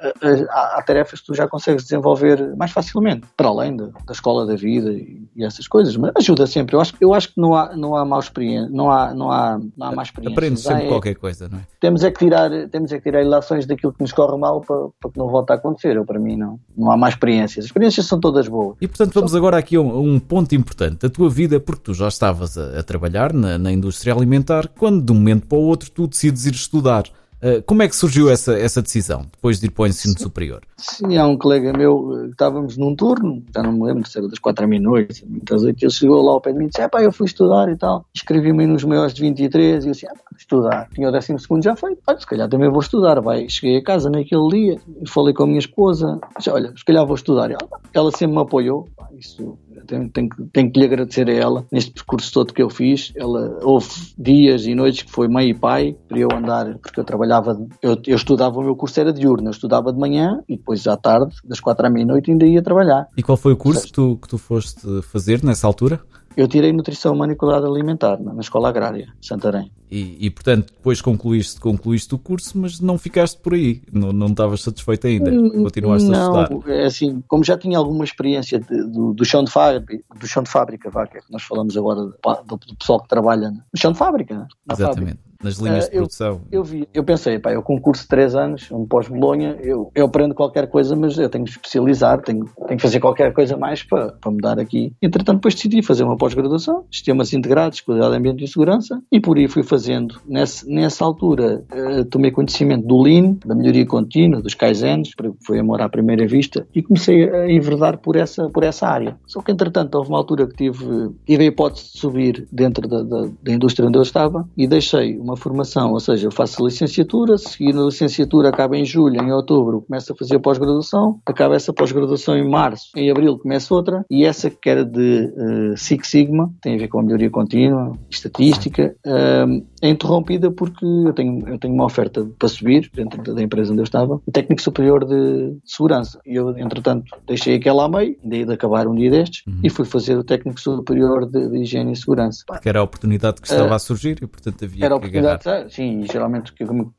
há 0.50 0.82
tarefas 0.84 1.20
que 1.20 1.26
tu 1.26 1.34
já 1.34 1.46
consegues 1.46 1.84
desenvolver 1.84 2.56
mais 2.56 2.72
facilmente, 2.72 3.26
para 3.36 3.48
além 3.48 3.76
da, 3.76 3.86
da 3.86 4.12
escola 4.12 4.44
da 4.44 4.56
vida 4.56 4.90
e, 4.92 5.22
e, 5.36 5.44
essas 5.44 5.68
coisas. 5.68 5.96
Mas 5.96 6.12
ajuda 6.16 6.46
sempre. 6.46 6.74
Eu 6.74 6.80
acho, 6.80 6.94
eu 7.00 7.14
acho 7.14 7.28
que 7.28 7.40
não 7.40 7.54
há, 7.54 7.76
não 7.76 7.94
há 7.94 8.04
má 8.04 8.18
experiência, 8.18 8.68
não 8.70 8.90
há, 8.90 9.14
não 9.14 9.30
há, 9.30 9.60
não 9.76 9.86
há 9.86 9.92
má 9.92 10.02
experiência. 10.02 10.34
Aprende 10.34 10.60
sempre 10.60 10.86
é, 10.86 10.88
qualquer 10.88 11.14
coisa, 11.14 11.48
não 11.48 11.58
é? 11.58 11.62
Temos 11.78 12.02
é 12.02 12.10
que 12.10 12.18
tirar, 12.18 12.50
temos 12.70 12.92
é 12.92 12.96
que 12.96 13.04
tirar 13.04 13.22
ilações 13.22 13.66
daquilo 13.66 13.92
que 13.92 14.00
nos 14.00 14.12
corre 14.12 14.36
mal 14.36 14.60
para, 14.62 14.88
para 15.00 15.10
que 15.12 15.18
não 15.18 15.28
volte 15.28 15.52
a 15.52 15.54
acontecer. 15.54 15.96
Eu, 15.96 16.04
para 16.04 16.18
mim, 16.18 16.36
não, 16.36 16.58
não 16.76 16.90
há 16.90 16.96
mais 16.96 17.14
experiências. 17.20 17.58
As 17.58 17.64
experiências 17.66 18.06
são 18.06 18.18
todas 18.18 18.48
boas. 18.48 18.76
E 18.80 18.88
portanto 18.88 19.12
vamos 19.14 19.34
agora 19.34 19.58
aqui 19.58 19.76
a 19.76 19.80
um, 19.80 20.14
um 20.14 20.18
ponto 20.18 20.54
importante 20.54 21.00
da 21.00 21.10
tua 21.10 21.28
vida, 21.28 21.60
porque 21.60 21.82
tu 21.84 21.94
já 21.94 22.08
estavas 22.08 22.56
a, 22.56 22.80
a 22.80 22.82
trabalhar 22.82 23.32
na, 23.32 23.58
na, 23.58 23.70
indústria 23.70 24.14
alimentar, 24.14 24.68
quando 24.68 25.02
de 25.02 25.12
um 25.12 25.16
momento 25.16 25.46
para 25.46 25.58
o 25.58 25.62
outro 25.62 25.90
tu 25.90 26.06
decides 26.06 26.46
ir 26.46 26.54
estudar. 26.54 27.04
Uh, 27.42 27.62
como 27.62 27.82
é 27.82 27.88
que 27.88 27.96
surgiu 27.96 28.30
essa, 28.30 28.58
essa 28.58 28.82
decisão, 28.82 29.22
depois 29.22 29.58
de 29.58 29.66
ir 29.66 29.70
para 29.70 29.84
o 29.84 29.86
ensino 29.86 30.12
sim, 30.12 30.24
superior? 30.24 30.60
Sim, 30.76 31.16
há 31.16 31.26
um 31.26 31.38
colega 31.38 31.72
meu, 31.72 32.18
eh, 32.18 32.26
estávamos 32.26 32.76
num 32.76 32.94
turno, 32.94 33.42
já 33.54 33.62
não 33.62 33.72
me 33.72 33.82
lembro, 33.82 34.06
se 34.06 34.18
era 34.18 34.28
das 34.28 34.38
quatro 34.38 34.64
à 34.64 34.68
meia-noite, 34.68 35.24
das 35.44 35.62
oito, 35.62 35.82
ele 35.82 35.90
chegou 35.90 36.22
lá 36.22 36.32
ao 36.32 36.40
pé 36.40 36.52
de 36.52 36.58
mim 36.58 36.66
e 36.66 36.68
disse, 36.68 36.86
pá, 36.88 37.02
eu 37.02 37.10
fui 37.10 37.26
estudar 37.26 37.70
e 37.70 37.76
tal. 37.76 38.04
Escrevi-me 38.14 38.66
nos 38.66 38.84
maiores 38.84 39.14
de 39.14 39.22
23 39.22 39.84
e 39.84 39.88
eu 39.88 39.92
disse, 39.92 40.06
ah, 40.06 40.12
estudar. 40.36 40.88
Tinha 40.94 41.08
o 41.08 41.12
décimo 41.12 41.38
segundo 41.38 41.62
já 41.62 41.74
feito, 41.74 41.98
olha, 42.06 42.20
se 42.20 42.26
calhar 42.26 42.48
também 42.48 42.68
vou 42.68 42.80
estudar. 42.80 43.20
Vai, 43.20 43.48
cheguei 43.48 43.78
a 43.78 43.82
casa 43.82 44.10
naquele 44.10 44.48
dia, 44.48 44.80
falei 45.06 45.32
com 45.32 45.44
a 45.44 45.46
minha 45.46 45.58
esposa, 45.58 46.20
disse, 46.36 46.50
olha, 46.50 46.74
se 46.76 46.84
calhar 46.84 47.06
vou 47.06 47.16
estudar. 47.16 47.50
Ela, 47.50 47.68
ela 47.94 48.10
sempre 48.10 48.36
me 48.36 48.42
apoiou, 48.42 48.86
isso 49.18 49.58
tenho, 49.86 50.08
tenho, 50.10 50.28
tenho, 50.52 50.72
que 50.72 50.78
lhe 50.78 50.86
agradecer 50.86 51.28
a 51.28 51.32
ela 51.32 51.66
neste 51.70 51.92
percurso 51.92 52.32
todo 52.32 52.52
que 52.52 52.62
eu 52.62 52.70
fiz. 52.70 53.12
Ela 53.16 53.58
houve 53.62 53.88
dias 54.16 54.66
e 54.66 54.74
noites 54.74 55.02
que 55.02 55.10
foi 55.10 55.28
mãe 55.28 55.50
e 55.50 55.54
pai 55.54 55.96
para 56.08 56.18
eu 56.18 56.28
andar, 56.32 56.78
porque 56.78 57.00
eu 57.00 57.04
trabalhava, 57.04 57.60
eu, 57.82 57.96
eu 58.06 58.16
estudava, 58.16 58.58
o 58.58 58.62
meu 58.62 58.76
curso 58.76 59.00
era 59.00 59.12
diurno, 59.12 59.48
eu 59.48 59.52
estudava 59.52 59.92
de 59.92 59.98
manhã 59.98 60.42
e 60.48 60.56
depois 60.56 60.86
à 60.86 60.96
tarde, 60.96 61.34
das 61.44 61.60
quatro 61.60 61.86
à 61.86 61.90
meia-noite, 61.90 62.30
ainda 62.30 62.46
ia 62.46 62.62
trabalhar. 62.62 63.08
E 63.16 63.22
qual 63.22 63.36
foi 63.36 63.52
o 63.52 63.56
curso 63.56 63.86
que 63.86 63.92
tu, 63.92 64.16
que 64.16 64.28
tu 64.28 64.38
foste 64.38 65.02
fazer 65.02 65.42
nessa 65.42 65.66
altura? 65.66 66.00
Eu 66.40 66.48
tirei 66.48 66.72
Nutrição 66.72 67.12
Humana 67.12 67.34
e 67.34 67.36
Qualidade 67.36 67.66
Alimentar 67.66 68.18
na 68.18 68.40
Escola 68.40 68.70
Agrária, 68.70 69.12
Santarém. 69.20 69.70
E, 69.90 70.16
e, 70.24 70.30
portanto, 70.30 70.72
depois 70.74 71.02
concluíste, 71.02 71.60
concluíste 71.60 72.14
o 72.14 72.18
curso, 72.18 72.56
mas 72.56 72.80
não 72.80 72.96
ficaste 72.96 73.38
por 73.38 73.52
aí, 73.52 73.82
não, 73.92 74.10
não 74.10 74.28
estavas 74.28 74.62
satisfeito 74.62 75.06
ainda, 75.06 75.30
hum, 75.30 75.64
continuaste 75.64 76.08
não, 76.08 76.38
a 76.38 76.44
estudar. 76.44 76.70
É 76.70 76.86
assim, 76.86 77.22
como 77.28 77.44
já 77.44 77.58
tinha 77.58 77.76
alguma 77.76 78.04
experiência 78.04 78.58
de, 78.58 78.84
do, 78.84 79.12
do, 79.12 79.22
chão 79.22 79.44
de 79.44 79.50
fábrica, 79.50 80.02
do 80.18 80.26
chão 80.26 80.42
de 80.42 80.48
fábrica, 80.48 80.88
vá, 80.88 81.06
que 81.06 81.18
é 81.18 81.20
nós 81.28 81.42
falamos 81.42 81.76
agora 81.76 82.00
do, 82.00 82.16
do, 82.46 82.76
pessoal 82.78 83.02
que 83.02 83.08
trabalha 83.08 83.50
no 83.50 83.60
chão 83.76 83.92
de 83.92 83.98
fábrica. 83.98 84.48
Exatamente. 84.72 85.18
Fábrica 85.18 85.29
nas 85.42 85.58
linhas 85.58 85.86
uh, 85.86 85.90
de 85.90 85.96
produção. 85.96 86.40
Eu, 86.50 86.60
eu, 86.60 86.64
vi, 86.64 86.88
eu 86.92 87.04
pensei, 87.04 87.38
pá, 87.38 87.52
eu 87.52 87.62
com 87.62 87.80
curso 87.80 88.02
de 88.02 88.08
3 88.08 88.34
anos, 88.34 88.70
um 88.70 88.86
pós-Bolonha, 88.86 89.56
eu, 89.60 89.90
eu 89.94 90.06
aprendo 90.06 90.34
qualquer 90.34 90.68
coisa, 90.68 90.94
mas 90.94 91.18
eu 91.18 91.28
tenho 91.28 91.44
que 91.44 91.50
especializar, 91.50 92.20
tenho, 92.20 92.44
tenho 92.66 92.76
que 92.76 92.82
fazer 92.82 93.00
qualquer 93.00 93.32
coisa 93.32 93.56
mais 93.56 93.82
para, 93.82 94.12
para 94.12 94.30
mudar 94.30 94.58
aqui. 94.58 94.92
Entretanto, 95.00 95.36
depois 95.36 95.54
decidi 95.54 95.82
fazer 95.82 96.04
uma 96.04 96.16
pós-graduação, 96.16 96.84
sistemas 96.90 97.32
integrados, 97.32 97.80
qualidade, 97.80 98.16
ambiente 98.16 98.44
e 98.44 98.48
segurança, 98.48 99.02
e 99.10 99.20
por 99.20 99.38
aí 99.38 99.48
fui 99.48 99.62
fazendo. 99.62 100.20
Nessa, 100.26 100.66
nessa 100.66 101.04
altura, 101.04 101.64
uh, 101.72 102.04
tomei 102.04 102.30
conhecimento 102.30 102.86
do 102.86 103.00
Lean, 103.00 103.36
da 103.44 103.54
melhoria 103.54 103.86
contínua, 103.86 104.42
dos 104.42 104.54
Kaizens, 104.54 105.10
foi 105.44 105.58
amor 105.58 105.80
à 105.80 105.88
primeira 105.88 106.26
vista, 106.26 106.66
e 106.74 106.82
comecei 106.82 107.28
a 107.30 107.50
enverdar 107.50 107.98
por 107.98 108.16
essa, 108.16 108.48
por 108.50 108.62
essa 108.62 108.86
área. 108.86 109.16
Só 109.26 109.40
que, 109.40 109.52
entretanto, 109.52 109.94
houve 109.94 110.10
uma 110.10 110.18
altura 110.18 110.46
que 110.46 110.56
tive, 110.56 111.10
tive 111.24 111.44
a 111.44 111.46
hipótese 111.46 111.92
de 111.92 111.98
subir 111.98 112.48
dentro 112.52 112.86
da, 112.86 113.02
da, 113.02 113.28
da 113.42 113.52
indústria 113.52 113.88
onde 113.88 113.98
eu 113.98 114.02
estava 114.02 114.48
e 114.56 114.66
deixei 114.66 115.18
uma 115.18 115.29
formação, 115.36 115.92
ou 115.92 116.00
seja, 116.00 116.26
eu 116.26 116.32
faço 116.32 116.64
licenciatura, 116.64 117.38
seguir 117.38 117.76
a 117.76 117.82
licenciatura 117.82 118.48
acaba 118.48 118.76
em 118.76 118.84
julho, 118.84 119.22
em 119.22 119.32
outubro 119.32 119.82
começo 119.82 120.12
a 120.12 120.16
fazer 120.16 120.36
a 120.36 120.40
pós-graduação, 120.40 121.20
acaba 121.26 121.54
essa 121.54 121.72
pós-graduação 121.72 122.36
em 122.36 122.48
março, 122.48 122.90
em 122.96 123.10
abril 123.10 123.38
começa 123.38 123.74
outra, 123.74 124.04
e 124.10 124.24
essa 124.24 124.50
que 124.50 124.68
era 124.68 124.84
de 124.84 125.32
uh, 125.36 125.76
Six 125.76 126.08
Sigma, 126.08 126.52
tem 126.60 126.74
a 126.74 126.78
ver 126.78 126.88
com 126.88 127.00
a 127.00 127.02
melhoria 127.02 127.30
contínua, 127.30 127.96
estatística, 128.08 128.94
uh, 129.06 129.64
é 129.82 129.88
interrompida 129.88 130.50
porque 130.50 130.84
eu 130.84 131.12
tenho, 131.12 131.48
eu 131.48 131.58
tenho 131.58 131.74
uma 131.74 131.84
oferta 131.84 132.26
para 132.38 132.48
subir 132.48 132.90
dentro 132.94 133.34
da 133.34 133.42
empresa 133.42 133.72
onde 133.72 133.80
eu 133.80 133.84
estava, 133.84 134.20
o 134.26 134.30
técnico 134.32 134.60
superior 134.60 135.04
de 135.04 135.56
segurança. 135.64 136.20
E 136.26 136.34
eu, 136.34 136.56
entretanto, 136.58 137.16
deixei 137.26 137.56
aquela 137.56 137.84
a 137.84 137.88
meio, 137.88 138.16
daí 138.22 138.44
de 138.44 138.52
acabar 138.52 138.86
um 138.86 138.94
dia 138.94 139.10
destes, 139.10 139.46
uhum. 139.46 139.60
e 139.62 139.70
fui 139.70 139.84
fazer 139.84 140.16
o 140.16 140.24
técnico 140.24 140.60
superior 140.60 141.26
de, 141.26 141.48
de 141.48 141.58
higiene 141.58 141.92
e 141.92 141.96
segurança. 141.96 142.44
Que 142.60 142.68
era 142.68 142.80
a 142.80 142.82
oportunidade 142.82 143.40
que 143.40 143.48
estava 143.48 143.70
uh, 143.70 143.74
a 143.74 143.78
surgir 143.78 144.18
e, 144.22 144.26
portanto, 144.26 144.64
havia 144.64 144.98
que 144.98 145.19
agarrar. 145.20 145.68
Sim, 145.70 146.04
geralmente 146.10 146.52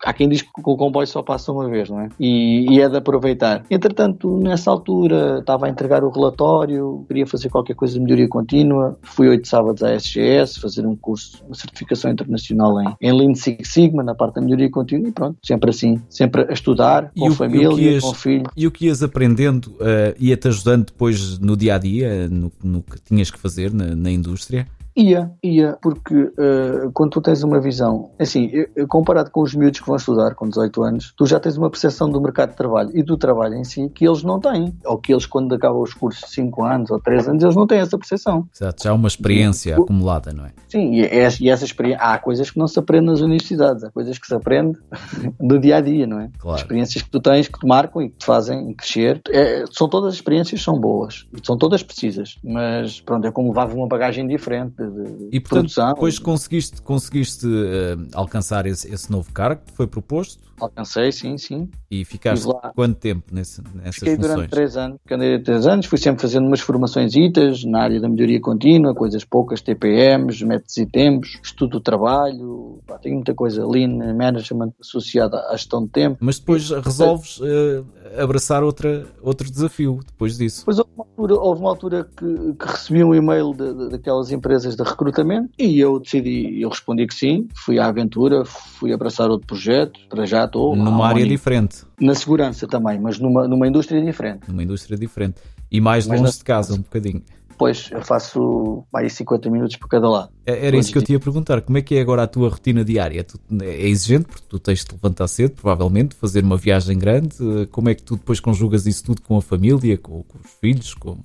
há 0.03 0.13
quem 0.13 0.29
diz 0.29 0.41
que 0.41 0.49
o 0.57 0.77
comboio 0.77 1.07
só 1.07 1.21
passa 1.21 1.51
uma 1.51 1.69
vez, 1.69 1.89
não 1.89 2.01
é? 2.01 2.09
E, 2.19 2.65
e 2.69 2.81
é 2.81 2.89
de 2.89 2.97
aproveitar. 2.97 3.63
Entretanto, 3.69 4.37
nessa 4.37 4.69
altura, 4.71 5.39
estava 5.39 5.65
a 5.65 5.69
entregar 5.69 6.03
o 6.03 6.09
relatório, 6.09 7.05
queria 7.07 7.25
fazer 7.25 7.49
qualquer 7.49 7.75
coisa 7.75 7.93
de 7.93 7.99
melhoria 7.99 8.27
contínua, 8.27 8.97
fui 9.01 9.27
oito 9.27 9.47
sábados 9.47 9.83
à 9.83 9.93
SGS, 9.93 10.59
fazer 10.59 10.85
um 10.85 10.95
curso, 10.95 11.43
uma 11.45 11.55
certificação 11.55 12.11
internacional 12.11 12.79
em, 12.81 12.95
em 13.01 13.13
Lean 13.13 13.35
Six 13.35 13.69
Sigma, 13.69 14.03
na 14.03 14.15
parte 14.15 14.35
da 14.35 14.41
melhoria 14.41 14.69
contínua, 14.69 15.09
e 15.09 15.11
pronto, 15.11 15.37
sempre 15.43 15.69
assim, 15.69 16.01
sempre 16.09 16.45
a 16.49 16.53
estudar, 16.53 17.11
com 17.17 17.29
e 17.29 17.35
família, 17.35 17.69
o 17.69 17.79
ias, 17.79 18.03
com 18.03 18.13
filho. 18.13 18.49
E 18.55 18.67
o 18.67 18.71
que 18.71 18.85
ias 18.85 19.01
aprendendo 19.03 19.67
uh, 19.67 20.15
ia-te 20.19 20.47
ajudando 20.47 20.85
depois 20.85 21.39
no 21.39 21.55
dia 21.55 21.75
a 21.75 21.77
dia, 21.77 22.27
no, 22.29 22.51
no 22.63 22.81
que 22.81 22.99
tinhas 23.01 23.31
que 23.31 23.39
fazer 23.39 23.73
na, 23.73 23.95
na 23.95 24.11
indústria? 24.11 24.67
Ia, 24.95 25.31
ia, 25.43 25.77
porque 25.81 26.15
uh, 26.15 26.91
quando 26.93 27.11
tu 27.11 27.21
tens 27.21 27.43
uma 27.43 27.59
visão, 27.59 28.11
assim, 28.19 28.49
comparado 28.89 29.31
com 29.31 29.41
os 29.41 29.55
miúdos 29.55 29.79
que 29.79 29.87
vão 29.87 29.95
estudar 29.95 30.35
com 30.35 30.47
18 30.47 30.83
anos, 30.83 31.13
tu 31.15 31.25
já 31.25 31.39
tens 31.39 31.57
uma 31.57 31.69
percepção 31.69 32.09
do 32.09 32.19
mercado 32.19 32.51
de 32.51 32.57
trabalho 32.57 32.91
e 32.93 33.01
do 33.01 33.17
trabalho 33.17 33.55
em 33.55 33.63
si 33.63 33.89
que 33.89 34.05
eles 34.05 34.23
não 34.23 34.39
têm. 34.39 34.75
Ou 34.85 34.97
que 34.97 35.13
eles, 35.13 35.25
quando 35.25 35.55
acabam 35.55 35.81
os 35.81 35.93
cursos 35.93 36.21
de 36.27 36.35
5 36.35 36.63
anos 36.63 36.91
ou 36.91 36.99
3 36.99 37.29
anos, 37.29 37.43
eles 37.43 37.55
não 37.55 37.65
têm 37.65 37.79
essa 37.79 37.97
percepção. 37.97 38.47
Exato, 38.53 38.83
já 38.83 38.91
há 38.91 38.93
uma 38.93 39.07
experiência 39.07 39.77
acumulada, 39.77 40.33
não 40.33 40.45
é? 40.45 40.51
Sim, 40.67 40.93
e, 40.93 41.05
é, 41.05 41.27
e 41.39 41.49
essa 41.49 41.63
experiência, 41.63 42.01
há 42.01 42.17
coisas 42.17 42.49
que 42.49 42.57
não 42.57 42.67
se 42.67 42.77
aprende 42.77 43.05
nas 43.05 43.21
universidades, 43.21 43.83
há 43.83 43.91
coisas 43.91 44.17
que 44.17 44.27
se 44.27 44.33
aprende 44.33 44.77
no 45.39 45.59
dia 45.59 45.77
a 45.77 45.81
dia, 45.81 46.05
não 46.05 46.19
é? 46.19 46.29
Claro. 46.37 46.57
Experiências 46.57 47.03
que 47.03 47.09
tu 47.09 47.19
tens 47.19 47.47
que 47.47 47.59
te 47.59 47.65
marcam 47.65 48.01
e 48.01 48.09
que 48.09 48.17
te 48.17 48.25
fazem 48.25 48.73
crescer. 48.73 49.21
É, 49.29 49.63
são 49.71 49.87
todas 49.87 50.09
as 50.09 50.15
experiências 50.15 50.61
são 50.61 50.79
boas, 50.79 51.27
são 51.43 51.57
todas 51.57 51.81
precisas, 51.83 52.37
mas 52.43 52.99
pronto, 52.99 53.25
é 53.27 53.31
como 53.31 53.49
levava 53.49 53.73
uma 53.73 53.87
bagagem 53.87 54.27
diferente 54.27 54.81
de, 54.91 55.29
e 55.31 55.39
portanto, 55.39 55.49
produção. 55.49 55.93
depois 55.93 56.19
conseguiste, 56.19 56.81
conseguiste 56.81 57.45
uh, 57.45 58.07
alcançar 58.13 58.65
esse, 58.65 58.91
esse 58.93 59.11
novo 59.11 59.31
cargo 59.31 59.61
que 59.65 59.73
foi 59.73 59.87
proposto? 59.87 60.51
Alcancei, 60.59 61.11
sim, 61.11 61.37
sim. 61.39 61.69
E 61.89 62.05
ficaste 62.05 62.45
lá. 62.45 62.71
quanto 62.75 62.95
tempo 62.99 63.23
nesse, 63.31 63.63
nessas 63.73 63.95
Fiquei 63.95 64.15
funções? 64.15 64.35
durante 64.35 64.49
três 64.51 64.77
anos. 64.77 64.99
Três 65.43 65.65
anos, 65.65 65.85
fui 65.87 65.97
sempre 65.97 66.21
fazendo 66.21 66.45
umas 66.45 66.59
formações 66.59 67.15
itas 67.15 67.63
na 67.63 67.81
área 67.81 67.99
da 67.99 68.07
melhoria 68.07 68.39
contínua, 68.39 68.93
coisas 68.93 69.25
poucas, 69.25 69.59
TPMs, 69.61 70.45
métodos 70.45 70.77
e 70.77 70.85
tempos, 70.85 71.39
estudo 71.43 71.71
do 71.71 71.79
trabalho, 71.81 72.79
pá, 72.85 72.99
tem 72.99 73.13
muita 73.15 73.33
coisa, 73.33 73.65
Lean 73.65 74.13
Management 74.13 74.73
associada 74.79 75.39
à 75.49 75.53
gestão 75.53 75.83
de 75.83 75.89
tempo. 75.89 76.17
Mas 76.19 76.37
depois 76.37 76.69
resolves 76.69 77.39
uh, 77.39 77.85
abraçar 78.17 78.63
outra, 78.63 79.05
outro 79.21 79.49
desafio 79.49 79.99
depois 80.05 80.37
disso. 80.37 80.61
Depois 80.61 80.79
houve 80.79 80.91
uma 80.95 81.05
altura, 81.05 81.35
houve 81.35 81.61
uma 81.61 81.69
altura 81.69 82.09
que, 82.17 82.53
que 82.53 82.65
recebi 82.65 83.03
um 83.03 83.13
e-mail 83.13 83.53
de, 83.53 83.73
de, 83.73 83.89
daquelas 83.89 84.31
empresas 84.31 84.75
de 84.75 84.83
recrutamento 84.83 85.49
e 85.57 85.79
eu 85.79 85.99
decidi, 85.99 86.61
eu 86.61 86.69
respondi 86.69 87.07
que 87.07 87.13
sim, 87.13 87.47
fui 87.55 87.79
à 87.79 87.87
aventura, 87.87 88.45
fui 88.45 88.93
abraçar 88.93 89.29
outro 89.29 89.47
projeto, 89.47 89.99
para 90.09 90.25
já 90.25 90.45
estou. 90.45 90.75
Numa 90.75 91.07
área 91.07 91.25
diferente. 91.25 91.83
Na 91.99 92.15
segurança 92.15 92.67
também, 92.67 92.99
mas 92.99 93.19
numa, 93.19 93.47
numa 93.47 93.67
indústria 93.67 94.01
diferente. 94.01 94.47
Numa 94.47 94.63
indústria 94.63 94.97
diferente. 94.97 95.41
E 95.71 95.79
mais 95.79 96.05
mas 96.05 96.19
longe 96.19 96.33
na... 96.33 96.37
de 96.37 96.43
casa, 96.43 96.73
um 96.73 96.81
bocadinho. 96.81 97.21
Pois, 97.61 97.91
eu 97.91 98.01
faço 98.01 98.83
mais 98.91 99.13
50 99.13 99.47
minutos 99.51 99.75
por 99.75 99.87
cada 99.87 100.09
lado. 100.09 100.31
É, 100.47 100.65
era 100.65 100.75
isso 100.77 100.91
que 100.91 100.97
eu 100.97 101.03
te 101.03 101.11
ia 101.11 101.19
perguntar. 101.19 101.61
Como 101.61 101.77
é 101.77 101.81
que 101.83 101.93
é 101.93 102.01
agora 102.01 102.23
a 102.23 102.27
tua 102.27 102.49
rotina 102.49 102.83
diária? 102.83 103.23
Tu, 103.23 103.39
é 103.61 103.87
exigente, 103.87 104.25
porque 104.25 104.47
tu 104.49 104.57
tens 104.57 104.83
de 104.83 104.91
levantar 104.91 105.27
cedo, 105.27 105.51
provavelmente, 105.51 106.15
fazer 106.15 106.43
uma 106.43 106.57
viagem 106.57 106.97
grande. 106.97 107.35
Como 107.69 107.87
é 107.87 107.93
que 107.93 108.01
tu 108.01 108.15
depois 108.15 108.39
conjugas 108.39 108.87
isso 108.87 109.03
tudo 109.03 109.21
com 109.21 109.37
a 109.37 109.43
família, 109.43 109.95
com, 109.95 110.23
com 110.23 110.39
os 110.39 110.51
filhos, 110.59 110.95
com, 110.95 111.17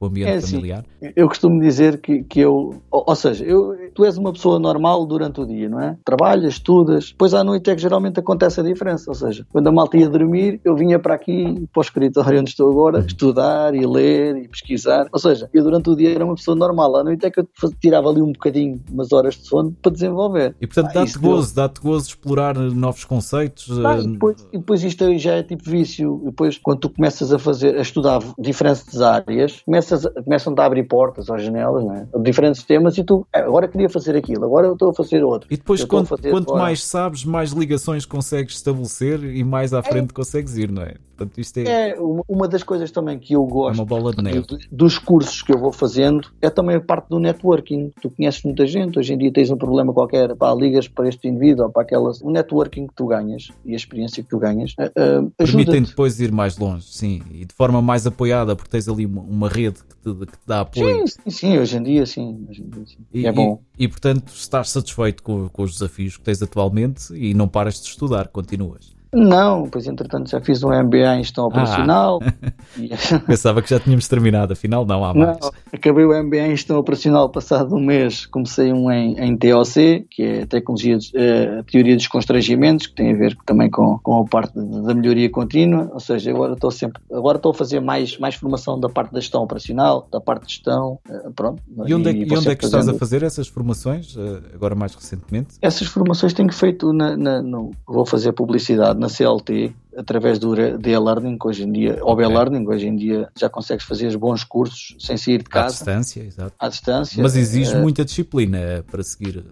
com 0.00 0.06
o 0.06 0.08
ambiente 0.08 0.30
é 0.30 0.36
assim, 0.36 0.56
familiar? 0.56 0.84
Eu 1.14 1.28
costumo 1.28 1.60
dizer 1.60 2.00
que, 2.00 2.24
que 2.24 2.40
eu, 2.40 2.80
ou, 2.90 3.04
ou, 3.06 3.14
seja, 3.14 3.44
eu, 3.44 3.76
tu 3.94 4.06
és 4.06 4.16
uma 4.16 4.32
pessoa 4.32 4.58
normal 4.58 5.04
durante 5.04 5.42
o 5.42 5.46
dia, 5.46 5.68
não 5.68 5.78
é? 5.78 5.96
Trabalhas, 6.02 6.54
estudas, 6.54 7.10
depois 7.10 7.34
à 7.34 7.44
noite 7.44 7.70
é 7.70 7.74
que 7.74 7.82
geralmente 7.82 8.18
acontece 8.18 8.60
a 8.60 8.62
diferença, 8.62 9.10
ou 9.10 9.14
seja, 9.14 9.46
quando 9.52 9.66
a 9.66 9.72
malta 9.72 9.98
ia 9.98 10.08
dormir, 10.08 10.58
eu 10.64 10.74
vinha 10.74 10.98
para 10.98 11.14
aqui, 11.14 11.68
para 11.70 11.80
o 11.80 11.82
escritório 11.82 12.40
onde 12.40 12.48
estou 12.48 12.70
agora, 12.70 13.00
uhum. 13.00 13.06
estudar 13.06 13.74
e 13.74 13.86
ler 13.86 14.36
e 14.36 14.48
pesquisar, 14.48 15.06
ou 15.12 15.18
seja, 15.18 15.50
eu 15.52 15.62
durante 15.62 15.90
o 15.90 15.94
dia 15.94 16.14
era 16.14 16.24
uma 16.24 16.34
pessoa 16.34 16.56
normal, 16.56 16.96
à 16.96 17.04
noite 17.04 17.26
é 17.26 17.30
que 17.30 17.40
eu 17.40 17.46
tirava 17.78 18.08
ali 18.08 18.22
um 18.22 18.32
bocadinho, 18.32 18.80
umas 18.90 19.12
horas 19.12 19.34
de 19.34 19.46
sono 19.46 19.76
para 19.82 19.92
desenvolver. 19.92 20.56
E 20.58 20.66
portanto 20.66 20.96
ah, 20.96 21.04
dá-te 21.04 21.18
gozo, 21.18 21.54
dá-te 21.54 21.80
gozo 21.80 22.08
explorar 22.08 22.56
novos 22.56 23.04
conceitos. 23.04 23.68
Ah, 23.84 23.98
e, 23.98 24.06
depois, 24.06 24.48
e 24.50 24.58
depois 24.58 24.82
isto 24.82 25.18
já 25.18 25.34
é 25.34 25.42
tipo 25.42 25.68
vício, 25.68 26.22
depois 26.24 26.56
quando 26.56 26.80
tu 26.80 26.88
começas 26.88 27.34
a 27.34 27.38
fazer, 27.38 27.76
a 27.76 27.82
estudar 27.82 28.20
diferentes 28.38 28.98
áreas, 28.98 29.60
começas 29.60 29.89
começas, 29.90 30.24
começam 30.24 30.54
a 30.56 30.64
abrir 30.64 30.84
portas 30.84 31.28
ou 31.28 31.38
janelas, 31.38 31.84
né? 31.84 32.06
diferentes 32.22 32.62
temas, 32.62 32.96
e 32.96 33.04
tu 33.04 33.26
é, 33.32 33.40
agora 33.40 33.68
queria 33.68 33.88
fazer 33.88 34.16
aquilo, 34.16 34.44
agora 34.44 34.66
eu 34.66 34.74
estou 34.74 34.90
a 34.90 34.94
fazer 34.94 35.22
outro. 35.22 35.48
E 35.50 35.56
depois, 35.56 35.84
quanto, 35.84 36.16
quanto 36.22 36.54
mais 36.54 36.84
sabes, 36.84 37.24
mais 37.24 37.50
ligações 37.52 38.06
consegues 38.06 38.54
estabelecer 38.54 39.22
e 39.24 39.42
mais 39.42 39.74
à 39.74 39.82
frente 39.82 40.10
é. 40.10 40.14
consegues 40.14 40.56
ir, 40.56 40.70
não 40.70 40.82
é? 40.82 40.94
Portanto, 41.20 41.38
isto 41.38 41.58
é... 41.58 41.90
é 41.90 41.96
uma 42.26 42.48
das 42.48 42.62
coisas 42.62 42.90
também 42.90 43.18
que 43.18 43.34
eu 43.34 43.44
gosto 43.44 43.78
é 43.78 43.80
uma 43.80 43.84
bola 43.84 44.12
de 44.14 44.22
neve. 44.22 44.46
dos 44.72 44.96
cursos 44.96 45.42
que 45.42 45.52
eu 45.52 45.58
vou 45.58 45.70
fazendo 45.70 46.30
é 46.40 46.48
também 46.48 46.76
a 46.76 46.80
parte 46.80 47.08
do 47.10 47.18
networking. 47.18 47.92
Tu 48.00 48.08
conheces 48.08 48.42
muita 48.42 48.66
gente, 48.66 48.98
hoje 48.98 49.12
em 49.12 49.18
dia 49.18 49.30
tens 49.30 49.50
um 49.50 49.56
problema 49.56 49.92
qualquer, 49.92 50.34
pá, 50.34 50.54
ligas 50.54 50.88
para 50.88 51.08
este 51.08 51.28
indivíduo 51.28 51.66
ou 51.66 51.70
para 51.70 51.82
aquela. 51.82 52.10
O 52.22 52.30
networking 52.30 52.86
que 52.86 52.94
tu 52.94 53.06
ganhas 53.06 53.50
e 53.66 53.74
a 53.74 53.76
experiência 53.76 54.22
que 54.22 54.30
tu 54.30 54.38
ganhas 54.38 54.72
uh, 54.72 55.30
permitem 55.36 55.82
depois 55.82 56.18
ir 56.20 56.32
mais 56.32 56.56
longe, 56.56 56.86
sim, 56.86 57.20
e 57.30 57.44
de 57.44 57.54
forma 57.54 57.82
mais 57.82 58.06
apoiada, 58.06 58.56
porque 58.56 58.70
tens 58.70 58.88
ali 58.88 59.04
uma, 59.04 59.20
uma 59.20 59.48
rede 59.48 59.80
que 59.80 59.96
te, 59.96 60.26
que 60.26 60.32
te, 60.32 60.38
dá 60.46 60.60
apoio. 60.60 61.06
Sim, 61.06 61.20
sim, 61.24 61.30
sim, 61.30 61.58
hoje 61.58 61.76
em 61.76 61.82
dia 61.82 62.06
sim. 62.06 62.46
Em 62.48 62.70
dia, 62.70 62.86
sim. 62.86 62.96
E, 63.12 63.26
é 63.26 63.32
bom. 63.32 63.60
E, 63.78 63.84
e, 63.84 63.88
portanto 63.88 64.32
estás 64.34 64.70
satisfeito 64.70 65.22
com, 65.22 65.50
com 65.50 65.62
os 65.62 65.72
desafios 65.72 66.16
que 66.16 66.22
tens 66.22 66.40
atualmente 66.42 67.14
e 67.14 67.34
não 67.34 67.46
paras 67.46 67.80
de 67.80 67.88
estudar, 67.88 68.28
continuas. 68.28 68.99
Não, 69.12 69.68
pois 69.68 69.86
entretanto 69.86 70.30
já 70.30 70.40
fiz 70.40 70.62
um 70.62 70.68
MBA 70.68 71.16
em 71.16 71.22
gestão 71.22 71.46
operacional. 71.46 72.20
Ah. 72.22 73.18
Pensava 73.26 73.60
que 73.60 73.68
já 73.68 73.80
tínhamos 73.80 74.06
terminado, 74.06 74.52
afinal 74.52 74.86
não 74.86 75.04
há 75.04 75.12
mais. 75.12 75.38
Não, 75.40 75.50
acabei 75.72 76.04
o 76.04 76.22
MBA 76.22 76.46
em 76.46 76.50
gestão 76.50 76.78
operacional 76.78 77.28
passado 77.28 77.74
um 77.74 77.80
mês, 77.80 78.26
comecei 78.26 78.72
um 78.72 78.90
em, 78.90 79.18
em 79.18 79.36
TOC, 79.36 80.06
que 80.08 80.22
é 80.22 80.46
Tecnologia, 80.46 80.98
de, 80.98 81.08
uh, 81.08 81.64
Teoria 81.64 81.96
dos 81.96 82.06
Constrangimentos, 82.06 82.86
que 82.86 82.94
tem 82.94 83.12
a 83.12 83.16
ver 83.16 83.36
também 83.44 83.68
com, 83.68 83.98
com 83.98 84.22
a 84.22 84.24
parte 84.24 84.54
da 84.54 84.94
melhoria 84.94 85.28
contínua, 85.28 85.90
ou 85.92 86.00
seja, 86.00 86.30
agora 86.30 86.52
estou 86.52 86.70
sempre, 86.70 87.02
agora 87.12 87.36
estou 87.36 87.50
a 87.50 87.54
fazer 87.54 87.80
mais, 87.80 88.16
mais 88.18 88.36
formação 88.36 88.78
da 88.78 88.88
parte 88.88 89.12
da 89.12 89.20
gestão 89.20 89.42
operacional, 89.42 90.06
da 90.12 90.20
parte 90.20 90.46
de 90.46 90.52
gestão, 90.54 91.00
uh, 91.08 91.32
pronto. 91.32 91.60
E 91.84 91.94
onde 91.94 92.10
é, 92.10 92.12
e, 92.12 92.24
e 92.28 92.36
onde 92.36 92.48
é 92.48 92.54
que 92.54 92.64
estás 92.64 92.88
a 92.88 92.94
fazer 92.94 93.24
essas 93.24 93.48
formações, 93.48 94.14
uh, 94.14 94.40
agora 94.54 94.76
mais 94.76 94.94
recentemente? 94.94 95.56
Essas 95.60 95.88
formações 95.88 96.32
tenho 96.32 96.52
feito 96.52 96.92
na, 96.92 97.16
na 97.16 97.42
no, 97.42 97.72
vou 97.86 98.06
fazer 98.06 98.32
publicidade 98.32 98.99
na 99.00 99.08
CLT, 99.08 99.72
através 99.96 100.38
do 100.38 100.54
e-learning, 100.54 101.38
hoje 101.42 101.64
em 101.64 101.72
dia, 101.72 101.98
ou 102.02 102.20
e-learning, 102.20 102.66
hoje 102.66 102.86
em 102.86 102.94
dia 102.94 103.28
já 103.36 103.48
consegues 103.48 103.84
fazer 103.84 104.14
bons 104.18 104.44
cursos 104.44 104.94
sem 104.98 105.16
sair 105.16 105.38
de 105.38 105.44
casa. 105.44 105.66
À 105.66 105.70
distância, 105.70 106.20
exato. 106.22 106.52
À 106.58 106.68
distância. 106.68 107.22
Mas 107.22 107.34
exige 107.34 107.74
uh, 107.74 107.80
muita 107.80 108.04
disciplina 108.04 108.84
para 108.90 109.02
seguir 109.02 109.42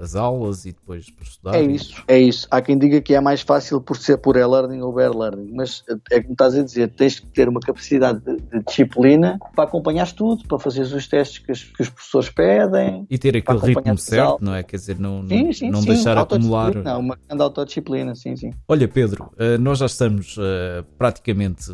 as 0.00 0.16
aulas 0.16 0.64
e 0.64 0.72
depois 0.72 1.08
para 1.10 1.24
estudar. 1.24 1.54
É 1.54 1.62
isso, 1.62 2.02
é 2.08 2.18
isso. 2.18 2.46
Há 2.50 2.60
quem 2.60 2.76
diga 2.76 3.00
que 3.00 3.14
é 3.14 3.20
mais 3.20 3.40
fácil 3.40 3.80
por 3.80 3.96
ser 3.96 4.18
por 4.18 4.36
e-learning 4.36 4.80
ou 4.80 4.98
e-learning, 5.00 5.52
mas 5.52 5.84
é 6.10 6.20
como 6.20 6.32
estás 6.32 6.56
a 6.56 6.62
dizer, 6.62 6.88
tens 6.90 7.20
que 7.20 7.26
ter 7.26 7.48
uma 7.48 7.60
capacidade 7.60 8.20
de, 8.20 8.36
de 8.36 8.64
disciplina 8.64 9.38
para 9.54 9.64
acompanhar 9.64 10.10
tudo, 10.12 10.46
para 10.46 10.58
fazer 10.58 10.82
os 10.82 11.06
testes 11.06 11.38
que, 11.38 11.52
as, 11.52 11.62
que 11.62 11.82
os 11.82 11.88
professores 11.88 12.30
pedem. 12.30 13.06
E 13.08 13.18
ter 13.18 13.36
aquele 13.36 13.58
ritmo 13.58 13.96
certo, 13.98 14.38
não 14.40 14.54
é? 14.54 14.62
Quer 14.62 14.76
dizer, 14.76 14.98
não, 14.98 15.26
sim, 15.28 15.52
sim, 15.52 15.70
não 15.70 15.80
sim, 15.80 15.88
deixar 15.88 16.18
acumular. 16.18 16.74
Não, 16.74 17.00
uma 17.00 17.16
grande 17.28 17.42
autodisciplina, 17.42 18.14
sim, 18.14 18.34
sim. 18.36 18.50
Olha, 18.66 18.88
Pedro, 18.88 19.30
eh, 19.38 19.58
nós 19.58 19.78
já 19.78 19.86
estamos 19.86 20.36
eh, 20.38 20.84
praticamente 20.98 21.70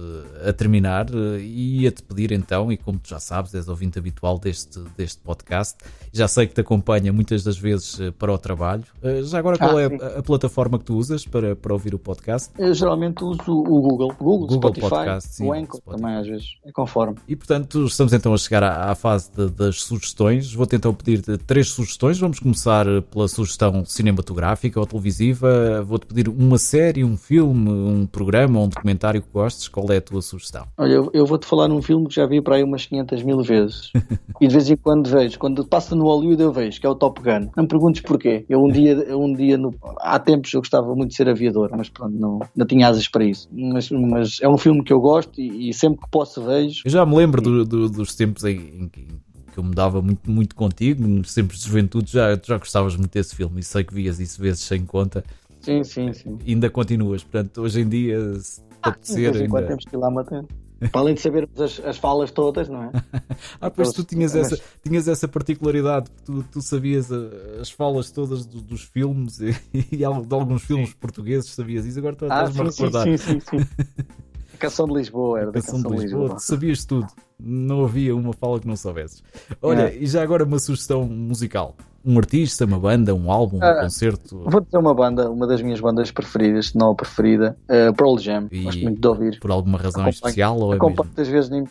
a 0.47 0.53
terminar 0.53 1.07
eh, 1.11 1.41
e 1.41 1.83
ia-te 1.83 2.03
pedir 2.03 2.33
então, 2.33 2.71
e 2.71 2.77
como 2.77 2.99
tu 2.99 3.09
já 3.09 3.21
sabes, 3.21 3.55
és 3.55 3.69
ouvinte 3.69 3.99
habitual 3.99 4.39
deste, 4.39 4.81
deste 4.97 5.21
podcast, 5.23 5.79
já 6.13 6.29
sei 6.29 6.47
que 6.47 6.55
te 6.55 6.61
acompanha 6.61 7.13
muitas 7.13 7.43
das 7.43 7.57
vezes 7.59 7.98
para 8.19 8.33
o 8.33 8.39
trabalho. 8.39 8.85
Uh, 9.03 9.23
já 9.25 9.39
agora, 9.39 9.59
qual 9.59 9.77
ah, 9.77 9.83
é 9.83 9.87
a, 9.87 10.19
a, 10.19 10.23
plataforma 10.23 10.79
que 10.79 10.85
tu 10.85 10.97
usas 10.97 11.25
para, 11.25 11.55
para 11.55 11.73
ouvir 11.73 11.95
o 11.95 11.99
podcast? 11.99 12.51
Eu 12.59 12.75
geralmente 12.75 13.25
uso 13.25 13.43
o 13.49 13.81
Google. 13.81 14.09
Google, 14.19 14.47
Google 14.47 14.57
Spotify, 14.57 14.89
Podcast, 14.89 15.35
sim, 15.35 15.47
o 15.47 15.53
Anchor 15.53 15.81
também 15.81 16.15
às 16.15 16.27
vezes, 16.27 16.57
é 16.65 16.73
conforme. 16.73 17.17
E 17.27 17.37
portanto, 17.37 17.85
estamos 17.85 18.13
então 18.13 18.33
a 18.33 18.39
chegar 18.39 18.63
à, 18.63 18.91
à 18.91 18.95
fase 18.95 19.31
de, 19.33 19.49
das 19.51 19.83
sugestões. 19.83 20.53
Vou-te 20.53 20.77
então 20.77 20.95
pedir 20.95 21.23
três 21.39 21.69
sugestões. 21.69 22.19
Vamos 22.19 22.39
começar 22.39 22.87
pela 23.11 23.29
sugestão 23.29 23.85
cinematográfica 23.85 24.79
ou 24.81 24.87
televisiva. 24.87 25.83
Vou-te 25.83 26.07
pedir 26.07 26.29
uma 26.29 26.59
série, 26.59 27.05
um 27.05 27.17
filme, 27.17 27.71
um 27.71 28.07
programa, 28.07 28.61
um 28.61 28.69
documentário 28.69 29.23
que 29.23 29.29
gostes. 29.33 29.69
Qual 29.69 29.91
é 29.91 29.99
a 29.99 30.01
tua 30.01 30.23
sugestão? 30.23 30.67
Olha, 30.77 30.93
eu, 30.93 31.11
eu 31.13 31.27
vou-te 31.27 31.47
falar 31.47 31.69
num 31.69 31.83
filme 31.83 32.07
que 32.09 32.15
já 32.15 32.27
vi 32.27 32.41
para 32.41 32.57
aí 32.57 32.63
umas 32.63 32.87
500 32.87 33.23
mil 33.23 33.43
vezes. 33.43 33.93
e 34.41 34.47
de 34.47 34.53
vez 34.53 34.71
em 34.71 34.77
quando 34.77 35.09
vejo. 35.09 35.39
Quando 35.39 35.65
passa 35.67 35.95
no 35.95 36.05
Hollywood 36.05 36.43
eu 36.43 36.53
vejo, 36.53 36.81
que 36.81 36.87
é 36.87 36.91
o 36.91 36.95
Top 36.95 37.21
Gun. 37.21 37.51
Não 37.57 37.63
me 37.65 37.69
perguntes 37.89 38.03
porquê. 38.03 38.45
Eu 38.49 38.65
um 38.65 38.71
dia, 38.71 39.17
um 39.17 39.33
dia 39.33 39.57
no, 39.57 39.75
há 40.01 40.19
tempos 40.19 40.53
eu 40.53 40.61
gostava 40.61 40.95
muito 40.95 41.11
de 41.11 41.17
ser 41.17 41.29
aviador, 41.29 41.71
mas 41.77 41.89
pronto, 41.89 42.17
não, 42.17 42.41
não 42.55 42.67
tinha 42.67 42.89
asas 42.89 43.09
para 43.09 43.25
isso. 43.25 43.49
Mas, 43.53 43.91
mas 43.91 44.39
é 44.41 44.49
um 44.49 44.59
filme 44.59 44.83
que 44.83 44.93
eu 44.93 45.01
gosto 45.01 45.41
e, 45.41 45.71
e 45.71 45.75
sempre 45.75 46.03
que 46.03 46.11
posso 46.11 46.43
vejo. 46.43 46.83
Eu 46.85 46.91
já 46.91 47.05
me 47.05 47.17
lembro 47.17 47.41
do, 47.41 47.65
do, 47.65 47.89
dos 47.89 48.15
tempos 48.15 48.45
em, 48.45 48.89
que 48.89 49.59
eu 49.59 49.63
me 49.63 49.75
dava 49.75 50.01
muito, 50.01 50.31
muito 50.31 50.55
contigo, 50.55 51.03
tempos 51.35 51.59
de 51.59 51.67
juventude 51.67 52.13
já, 52.13 52.39
já 52.43 52.59
gostavas 52.59 52.97
muito 52.97 53.13
desse 53.13 53.35
filme 53.35 53.61
e 53.61 53.63
sei 53.63 53.85
que 53.85 53.95
vias 53.95 54.21
isso 54.21 54.41
vezes 54.41 54.61
sem 54.61 54.85
conta. 54.85 55.25
Sim, 55.61 55.83
sim, 55.83 56.13
sim. 56.13 56.39
E 56.45 56.53
ainda 56.53 56.71
continuas, 56.71 57.25
portanto, 57.25 57.63
hoje 57.63 57.81
em 57.81 57.89
dia, 57.89 58.35
se 58.37 58.63
ah, 58.83 58.91
apetecer. 58.91 59.35
Ainda... 59.35 59.63
temos 59.63 59.85
que 59.85 59.97
ir 59.97 59.99
lá 59.99 60.11
matando. 60.11 60.49
Para 60.93 61.01
além 61.01 61.15
de 61.15 61.21
sabermos 61.21 61.61
as, 61.61 61.81
as 61.85 61.99
falas 61.99 62.31
todas, 62.31 62.69
não 62.69 62.85
é? 62.85 62.93
ah, 63.61 63.71
pois 63.71 63.93
tu 63.93 64.05
tinhas 64.05 64.37
essa, 64.37 64.59
tinhas 64.83 65.09
essa 65.09 65.27
particularidade, 65.27 66.09
tu, 66.25 66.45
tu 66.45 66.63
sabias 66.63 67.11
eh, 67.11 67.61
as 67.61 67.71
falas 67.71 68.11
todas 68.13 68.47
do, 68.47 68.61
dos 68.61 68.83
filmes 68.83 69.41
e, 69.41 69.57
e, 69.75 69.97
de 69.97 70.05
alguns 70.05 70.63
filmes 70.63 70.95
portugueses, 70.95 71.51
sabias 71.51 71.85
isso, 71.85 71.99
agora 71.99 72.17
ah, 72.21 72.45
estás-me 72.45 72.61
a 72.61 72.65
recordar. 72.65 73.05
Sim, 73.05 73.17
sim, 73.17 73.41
sim. 73.41 73.59
A 74.55 74.61
canção 74.61 74.89
de 74.89 74.95
Lisboa 74.95 75.39
era 75.39 75.51
a 75.51 75.53
canção, 75.53 75.75
canção 75.75 75.91
de 75.93 76.03
Lisboa. 76.03 76.23
Lisboa. 76.23 76.41
Sabias 76.41 76.85
tudo, 76.85 77.07
não 77.39 77.85
havia 77.85 78.17
uma 78.17 78.33
fala 78.33 78.59
que 78.59 78.67
não 78.67 78.75
soubesses. 78.75 79.23
Olha, 79.63 79.83
é. 79.83 79.97
e 79.97 80.05
já 80.05 80.21
agora 80.21 80.43
uma 80.43 80.59
sugestão 80.59 81.05
musical 81.05 81.77
um 82.09 82.19
artista, 82.19 82.65
uma 82.65 82.79
banda, 82.79 83.15
um 83.15 83.31
álbum, 83.31 83.59
um 83.59 83.63
ah, 83.63 83.83
concerto? 83.83 84.43
Vou 84.47 84.61
dizer 84.61 84.79
uma 84.79 84.95
banda, 84.95 85.31
uma 85.31 85.47
das 85.47 85.61
minhas 85.61 85.79
bandas 85.79 86.11
preferidas, 86.11 86.69
se 86.69 86.77
não 86.79 86.91
a 86.91 86.95
preferida, 86.95 87.57
uh, 87.65 87.95
Pearl 87.95 88.17
Jam. 88.19 88.49
E 88.51 88.63
Gosto 88.63 88.83
muito 88.83 89.01
de 89.01 89.09
ouvir. 89.09 89.39
Por 89.41 89.51
alguma 89.51 89.77
razão 89.77 90.03
acompanho, 90.03 90.11
especial? 90.11 90.59
Ou 90.59 90.75
é 90.75 90.79
mesmo? 90.79 91.05
muitas 91.05 91.29
vezes 91.29 91.51
nem... 91.51 91.65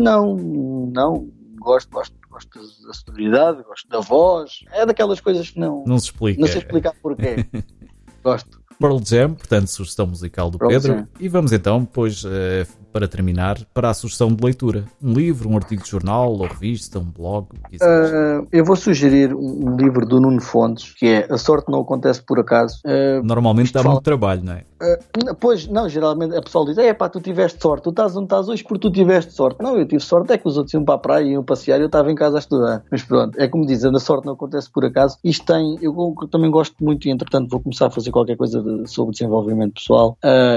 Não, 0.00 0.36
não. 0.36 1.28
Gosto, 1.58 1.90
gosto, 1.90 2.14
gosto 2.30 2.58
da 2.86 2.92
sonoridade, 2.94 3.62
gosto 3.64 3.88
da 3.88 4.00
voz. 4.00 4.64
É 4.70 4.86
daquelas 4.86 5.20
coisas 5.20 5.50
que 5.50 5.58
não. 5.58 5.82
Não 5.86 5.98
se 5.98 6.06
explica. 6.06 6.40
Não 6.40 6.46
sei 6.46 6.58
explicar 6.58 6.94
porquê. 7.02 7.44
gosto. 8.22 8.59
Pearl 8.80 8.98
Jam, 9.04 9.34
portanto, 9.34 9.66
sugestão 9.66 10.06
musical 10.06 10.50
do 10.50 10.58
Pearl 10.58 10.72
Pedro. 10.72 10.92
Jam. 10.94 11.08
E 11.20 11.28
vamos 11.28 11.52
então, 11.52 11.84
pois, 11.84 12.24
uh, 12.24 12.66
para 12.90 13.06
terminar, 13.06 13.58
para 13.74 13.90
a 13.90 13.94
sugestão 13.94 14.28
de 14.28 14.42
leitura. 14.42 14.86
Um 15.02 15.12
livro, 15.12 15.50
um 15.50 15.56
artigo 15.56 15.82
de 15.82 15.90
jornal, 15.90 16.32
ou 16.32 16.46
revista, 16.46 16.98
um 16.98 17.04
blog? 17.04 17.48
Uh, 17.74 18.48
eu 18.50 18.64
vou 18.64 18.74
sugerir 18.76 19.34
um, 19.34 19.76
livro 19.76 20.06
do 20.06 20.18
Nuno 20.18 20.40
Fontes, 20.40 20.94
que 20.94 21.06
é 21.06 21.26
A 21.30 21.36
Sorte 21.36 21.70
Não 21.70 21.80
Acontece 21.80 22.22
Por 22.22 22.40
Acaso. 22.40 22.80
Uh, 22.86 23.22
Normalmente 23.22 23.70
dá 23.70 23.82
fala... 23.82 23.96
muito 23.96 24.04
trabalho, 24.04 24.42
não 24.42 24.54
é? 24.54 24.64
Uh, 24.80 25.34
pois, 25.38 25.66
não, 25.66 25.88
geralmente 25.88 26.34
a 26.34 26.42
pessoa 26.42 26.64
diz, 26.66 26.78
é 26.78 26.94
pá, 26.94 27.08
tu 27.08 27.20
tiveste 27.20 27.60
sorte, 27.60 27.84
tu 27.84 27.90
estás 27.90 28.16
onde 28.16 28.24
estás 28.24 28.48
hoje 28.48 28.62
porque 28.62 28.88
tu 28.88 28.92
tiveste 28.92 29.32
sorte. 29.32 29.62
Não, 29.62 29.76
eu 29.76 29.86
tive 29.86 30.02
sorte, 30.02 30.32
é 30.32 30.38
que 30.38 30.46
os 30.46 30.56
outros 30.56 30.72
iam 30.74 30.84
para 30.84 30.94
a 30.94 30.98
praia 30.98 31.24
iam 31.24 31.44
passear 31.44 31.78
e 31.78 31.82
eu 31.82 31.86
estava 31.86 32.10
em 32.10 32.14
casa 32.14 32.36
a 32.36 32.40
estudar. 32.40 32.82
Mas 32.90 33.02
pronto, 33.02 33.38
é 33.38 33.48
como 33.48 33.66
dizem, 33.66 33.94
a 33.94 33.98
sorte 33.98 34.26
não 34.26 34.34
acontece 34.34 34.70
por 34.70 34.84
acaso. 34.84 35.18
Isto 35.22 35.46
tem, 35.46 35.78
eu, 35.82 35.94
eu 36.20 36.28
também 36.28 36.50
gosto 36.50 36.74
muito 36.80 37.06
e 37.06 37.10
entretanto 37.10 37.50
vou 37.50 37.60
começar 37.60 37.86
a 37.86 37.90
fazer 37.90 38.10
qualquer 38.10 38.36
coisa 38.36 38.62
de, 38.62 38.90
sobre 38.90 39.12
desenvolvimento 39.12 39.74
pessoal, 39.74 40.16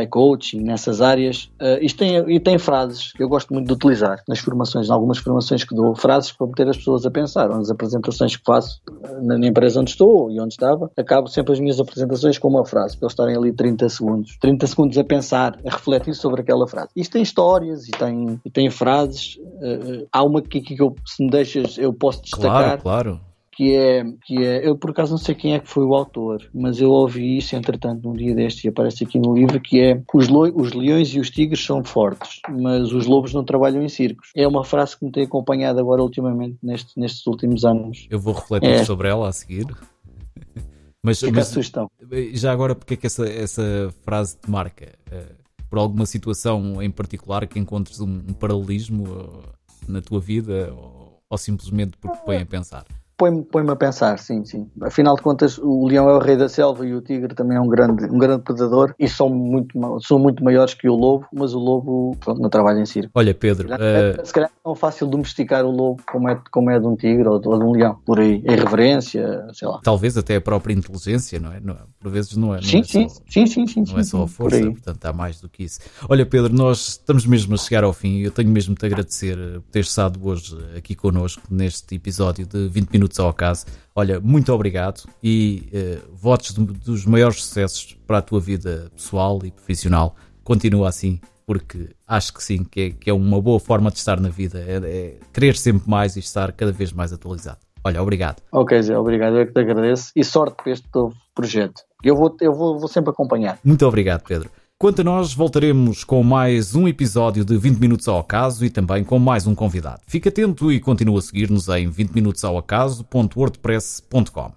coaching, 0.09 0.61
nessas 0.61 1.01
áreas. 1.01 1.49
isto 1.81 1.97
tem 1.97 2.13
e 2.29 2.39
tem 2.39 2.57
frases 2.57 3.11
que 3.13 3.23
eu 3.23 3.29
gosto 3.29 3.53
muito 3.53 3.67
de 3.67 3.73
utilizar 3.73 4.21
nas 4.27 4.39
formações, 4.39 4.89
em 4.89 4.91
algumas 4.91 5.17
formações 5.17 5.63
que 5.63 5.75
dou, 5.75 5.95
frases 5.95 6.31
para 6.31 6.47
meter 6.47 6.69
as 6.69 6.77
pessoas 6.77 7.05
a 7.05 7.11
pensar, 7.11 7.49
ou 7.49 7.57
nas 7.57 7.69
apresentações 7.69 8.35
que 8.35 8.43
faço 8.45 8.81
na 9.21 9.47
empresa 9.47 9.79
onde 9.79 9.91
estou 9.91 10.31
e 10.31 10.39
onde 10.39 10.53
estava, 10.53 10.91
acabo 10.97 11.27
sempre 11.27 11.53
as 11.53 11.59
minhas 11.59 11.79
apresentações 11.79 12.37
com 12.37 12.47
uma 12.47 12.65
frase, 12.65 12.97
para 12.97 13.05
eles 13.05 13.13
estarem 13.13 13.35
ali 13.35 13.51
30 13.51 13.89
segundos, 13.89 14.12
30 14.39 14.67
segundos 14.67 14.97
a 14.97 15.03
pensar, 15.03 15.57
a 15.65 15.69
refletir 15.69 16.13
sobre 16.13 16.41
aquela 16.41 16.67
frase. 16.67 16.89
Isto 16.95 17.13
tem 17.13 17.21
histórias 17.21 17.87
e 17.87 17.91
tem, 17.91 18.39
e 18.45 18.49
tem 18.49 18.69
frases, 18.69 19.37
uh, 19.37 20.07
há 20.11 20.23
uma 20.23 20.41
que, 20.41 20.61
que 20.61 20.81
eu, 20.81 20.95
se 21.05 21.23
me 21.23 21.29
deixas, 21.29 21.77
eu 21.77 21.93
posso 21.93 22.21
destacar. 22.21 22.79
Claro, 22.79 22.81
claro 22.81 23.33
que 23.55 23.75
é, 23.75 24.03
que 24.25 24.43
é, 24.43 24.67
eu 24.67 24.75
por 24.75 24.91
acaso 24.91 25.11
não 25.11 25.17
sei 25.17 25.35
quem 25.35 25.53
é 25.53 25.59
que 25.59 25.67
foi 25.67 25.85
o 25.85 25.93
autor, 25.93 26.49
mas 26.53 26.81
eu 26.81 26.91
ouvi 26.91 27.37
isso 27.37 27.55
entretanto 27.55 28.07
num 28.07 28.13
dia 28.13 28.33
deste 28.35 28.65
e 28.65 28.69
aparece 28.69 29.03
aqui 29.03 29.19
no 29.19 29.33
livro 29.33 29.59
que 29.59 29.79
é 29.79 30.01
os, 30.13 30.27
os 30.55 30.73
leões 30.73 31.09
e 31.09 31.19
os 31.19 31.29
tigres 31.29 31.63
são 31.63 31.83
fortes, 31.83 32.41
mas 32.49 32.91
os 32.91 33.05
lobos 33.05 33.33
não 33.33 33.43
trabalham 33.43 33.83
em 33.83 33.89
circos. 33.89 34.31
É 34.35 34.47
uma 34.47 34.63
frase 34.63 34.97
que 34.97 35.05
me 35.05 35.11
tem 35.11 35.23
acompanhado 35.23 35.79
agora 35.79 36.01
ultimamente 36.01 36.57
neste, 36.61 36.99
nestes 36.99 37.25
últimos 37.27 37.63
anos. 37.63 38.07
Eu 38.09 38.19
vou 38.19 38.33
refletir 38.33 38.69
é. 38.69 38.83
sobre 38.83 39.07
ela 39.07 39.29
a 39.29 39.31
seguir. 39.31 39.65
Mas, 41.05 41.19
Fica 41.19 41.33
mas, 41.33 41.49
a 41.49 41.53
sugestão. 41.53 41.91
Já 42.33 42.51
agora, 42.51 42.75
porque 42.75 42.93
é 42.93 42.97
que 42.97 43.07
essa, 43.07 43.27
essa 43.27 43.93
frase 44.03 44.37
te 44.37 44.49
marca? 44.49 44.93
Uh, 45.11 45.43
por 45.69 45.79
alguma 45.79 46.05
situação 46.05 46.81
em 46.81 46.91
particular 46.91 47.47
que 47.47 47.57
encontres 47.57 47.99
um, 47.99 48.17
um 48.27 48.33
paralelismo 48.33 49.09
uh, 49.09 49.43
na 49.87 50.01
tua 50.01 50.19
vida 50.19 50.71
ou, 50.73 51.21
ou 51.27 51.37
simplesmente 51.37 51.97
porque 51.97 52.17
te 52.17 52.25
põe 52.25 52.37
a 52.37 52.45
pensar? 52.45 52.85
Põe-me 53.17 53.43
põe 53.43 53.67
a 53.67 53.75
pensar, 53.75 54.17
sim, 54.19 54.43
sim. 54.45 54.69
Afinal 54.81 55.15
de 55.15 55.21
contas, 55.21 55.57
o 55.57 55.87
leão 55.87 56.09
é 56.09 56.13
o 56.13 56.19
rei 56.19 56.35
da 56.35 56.49
selva 56.49 56.85
e 56.85 56.93
o 56.93 57.01
tigre 57.01 57.33
também 57.33 57.57
é 57.57 57.61
um 57.61 57.67
grande, 57.67 58.05
um 58.05 58.17
grande 58.17 58.43
predador 58.43 58.93
e 58.99 59.07
são 59.07 59.29
muito, 59.29 59.77
são 60.01 60.19
muito 60.19 60.43
maiores 60.43 60.73
que 60.73 60.89
o 60.89 60.95
lobo, 60.95 61.25
mas 61.33 61.53
o 61.53 61.59
lobo 61.59 62.15
pronto, 62.19 62.41
não 62.41 62.49
trabalha 62.49 62.79
em 62.79 62.85
circo. 62.85 63.11
Olha, 63.15 63.33
Pedro. 63.33 63.69
Uh... 63.69 64.25
Se 64.25 64.33
calhar 64.33 64.49
é 64.49 64.63
tão 64.63 64.75
fácil 64.75 65.07
domesticar 65.07 65.65
o 65.65 65.71
lobo 65.71 66.01
como 66.09 66.29
é, 66.29 66.39
como 66.51 66.69
é 66.69 66.79
de 66.79 66.85
um 66.85 66.95
tigre 66.95 67.27
ou 67.27 67.39
de, 67.39 67.47
ou 67.47 67.57
de 67.57 67.65
um 67.65 67.71
leão, 67.71 67.97
por 68.05 68.19
aí, 68.19 68.43
em 68.45 68.55
reverência, 68.55 69.47
sei 69.53 69.67
lá. 69.67 69.79
Talvez 69.83 70.17
até 70.17 70.35
a 70.35 70.41
própria 70.41 70.73
inteligência, 70.73 71.39
não 71.39 71.51
é? 71.51 71.59
Não, 71.59 71.75
por 71.99 72.11
vezes 72.11 72.35
não 72.35 72.53
é. 72.53 72.57
Não 72.57 72.63
sim, 72.63 72.79
é 72.79 72.83
sim, 72.83 73.09
só, 73.09 73.21
sim, 73.29 73.45
sim, 73.45 73.67
sim. 73.67 73.83
Não 73.87 73.99
é 73.99 74.03
só 74.03 74.23
a 74.23 74.27
força, 74.27 74.59
portanto 74.59 75.05
há 75.05 75.13
mais 75.13 75.39
do 75.39 75.49
que 75.49 75.63
isso. 75.63 75.79
Olha, 76.09 76.25
Pedro, 76.25 76.53
nós 76.53 76.89
estamos 76.89 77.25
mesmo 77.25 77.53
a 77.53 77.57
chegar 77.57 77.83
ao 77.83 77.93
fim 77.93 78.17
e 78.17 78.23
eu 78.23 78.31
tenho 78.31 78.49
mesmo 78.49 78.73
de 78.73 78.79
te 78.79 78.85
agradecer 78.85 79.37
por 79.61 79.71
ter 79.71 79.81
estado 79.81 80.19
hoje 80.23 80.57
aqui 80.77 80.95
connosco 80.95 81.41
neste 81.49 81.95
episódio 81.95 82.45
de 82.45 82.67
20 82.67 82.89
Minutos 82.91 83.02
ao 83.19 83.29
Acaso. 83.29 83.65
Olha, 83.95 84.19
muito 84.19 84.51
obrigado 84.51 85.03
e 85.23 85.69
uh, 85.71 86.15
votos 86.15 86.53
de, 86.53 86.63
dos 86.63 87.05
maiores 87.05 87.41
sucessos 87.41 87.97
para 88.07 88.17
a 88.17 88.21
tua 88.21 88.39
vida 88.39 88.91
pessoal 88.95 89.39
e 89.43 89.51
profissional. 89.51 90.15
Continua 90.43 90.89
assim, 90.89 91.19
porque 91.45 91.89
acho 92.07 92.33
que 92.33 92.43
sim, 92.43 92.63
que 92.63 92.81
é, 92.81 92.89
que 92.89 93.09
é 93.09 93.13
uma 93.13 93.41
boa 93.41 93.59
forma 93.59 93.91
de 93.91 93.97
estar 93.97 94.19
na 94.19 94.29
vida, 94.29 94.59
é, 94.59 94.77
é, 94.77 95.17
querer 95.31 95.55
sempre 95.55 95.89
mais 95.89 96.15
e 96.15 96.19
estar 96.19 96.51
cada 96.53 96.71
vez 96.71 96.91
mais 96.91 97.13
atualizado. 97.13 97.59
Olha, 97.83 98.01
obrigado. 98.01 98.41
Ok, 98.51 98.81
Zé, 98.81 98.97
obrigado, 98.97 99.35
eu 99.35 99.41
é 99.41 99.45
que 99.45 99.51
te 99.51 99.59
agradeço 99.59 100.11
e 100.15 100.23
sorte 100.23 100.55
para 100.63 100.71
este 100.71 100.87
novo 100.93 101.15
projeto. 101.35 101.81
Eu 102.03 102.15
vou, 102.15 102.35
eu 102.39 102.53
vou, 102.53 102.79
vou 102.79 102.87
sempre 102.87 103.11
acompanhar. 103.11 103.59
Muito 103.63 103.85
obrigado, 103.85 104.23
Pedro. 104.23 104.49
Quanto 104.79 105.01
a 105.01 105.03
nós, 105.03 105.33
voltaremos 105.33 106.03
com 106.03 106.21
mais 106.23 106.75
um 106.75 106.87
episódio 106.87 107.43
de 107.45 107.57
20 107.57 107.79
Minutos 107.79 108.07
ao 108.07 108.19
Acaso 108.19 108.63
e 108.65 108.69
também 108.69 109.03
com 109.03 109.17
mais 109.17 109.47
um 109.47 109.55
convidado. 109.55 110.01
Fique 110.05 110.27
atento 110.27 110.71
e 110.71 110.79
continue 110.79 111.17
a 111.19 111.21
seguir-nos 111.21 111.67
em 111.69 111.89
20minutosaoacaso.wordpress.com. 111.89 114.51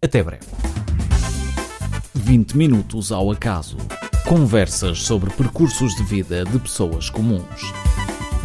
Até 0.00 0.22
breve. 0.22 0.46
20 2.14 2.56
Minutos 2.56 3.10
ao 3.10 3.32
Acaso. 3.32 3.76
Conversas 4.28 5.02
sobre 5.02 5.30
percursos 5.30 5.96
de 5.96 6.04
vida 6.04 6.44
de 6.44 6.60
pessoas 6.60 7.10
comuns. 7.10 7.72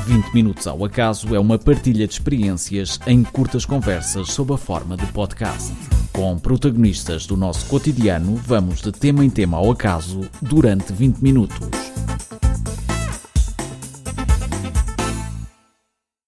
20 0.08 0.34
minutos 0.34 0.65
ao 0.67 0.86
acaso 0.86 1.36
é 1.36 1.39
uma 1.39 1.60
partilha 1.60 2.08
de 2.08 2.13
experiências 2.13 2.98
em 3.06 3.24
curtas 3.24 3.65
conversas 3.65 4.32
sob 4.32 4.54
a 4.54 4.58
forma 4.58 4.96
de 4.96 5.06
podcast. 5.08 5.74
Com 6.13 6.39
protagonistas 6.39 7.26
do 7.26 7.36
nosso 7.36 7.65
cotidiano, 7.65 8.38
vamos 8.38 8.82
de 8.82 8.93
tema 8.93 9.26
em 9.26 9.30
tema 9.30 9.58
ao 9.58 9.70
acaso 9.70 10.22
durante 10.41 10.93
20 10.93 11.17
minutos. 11.17 11.60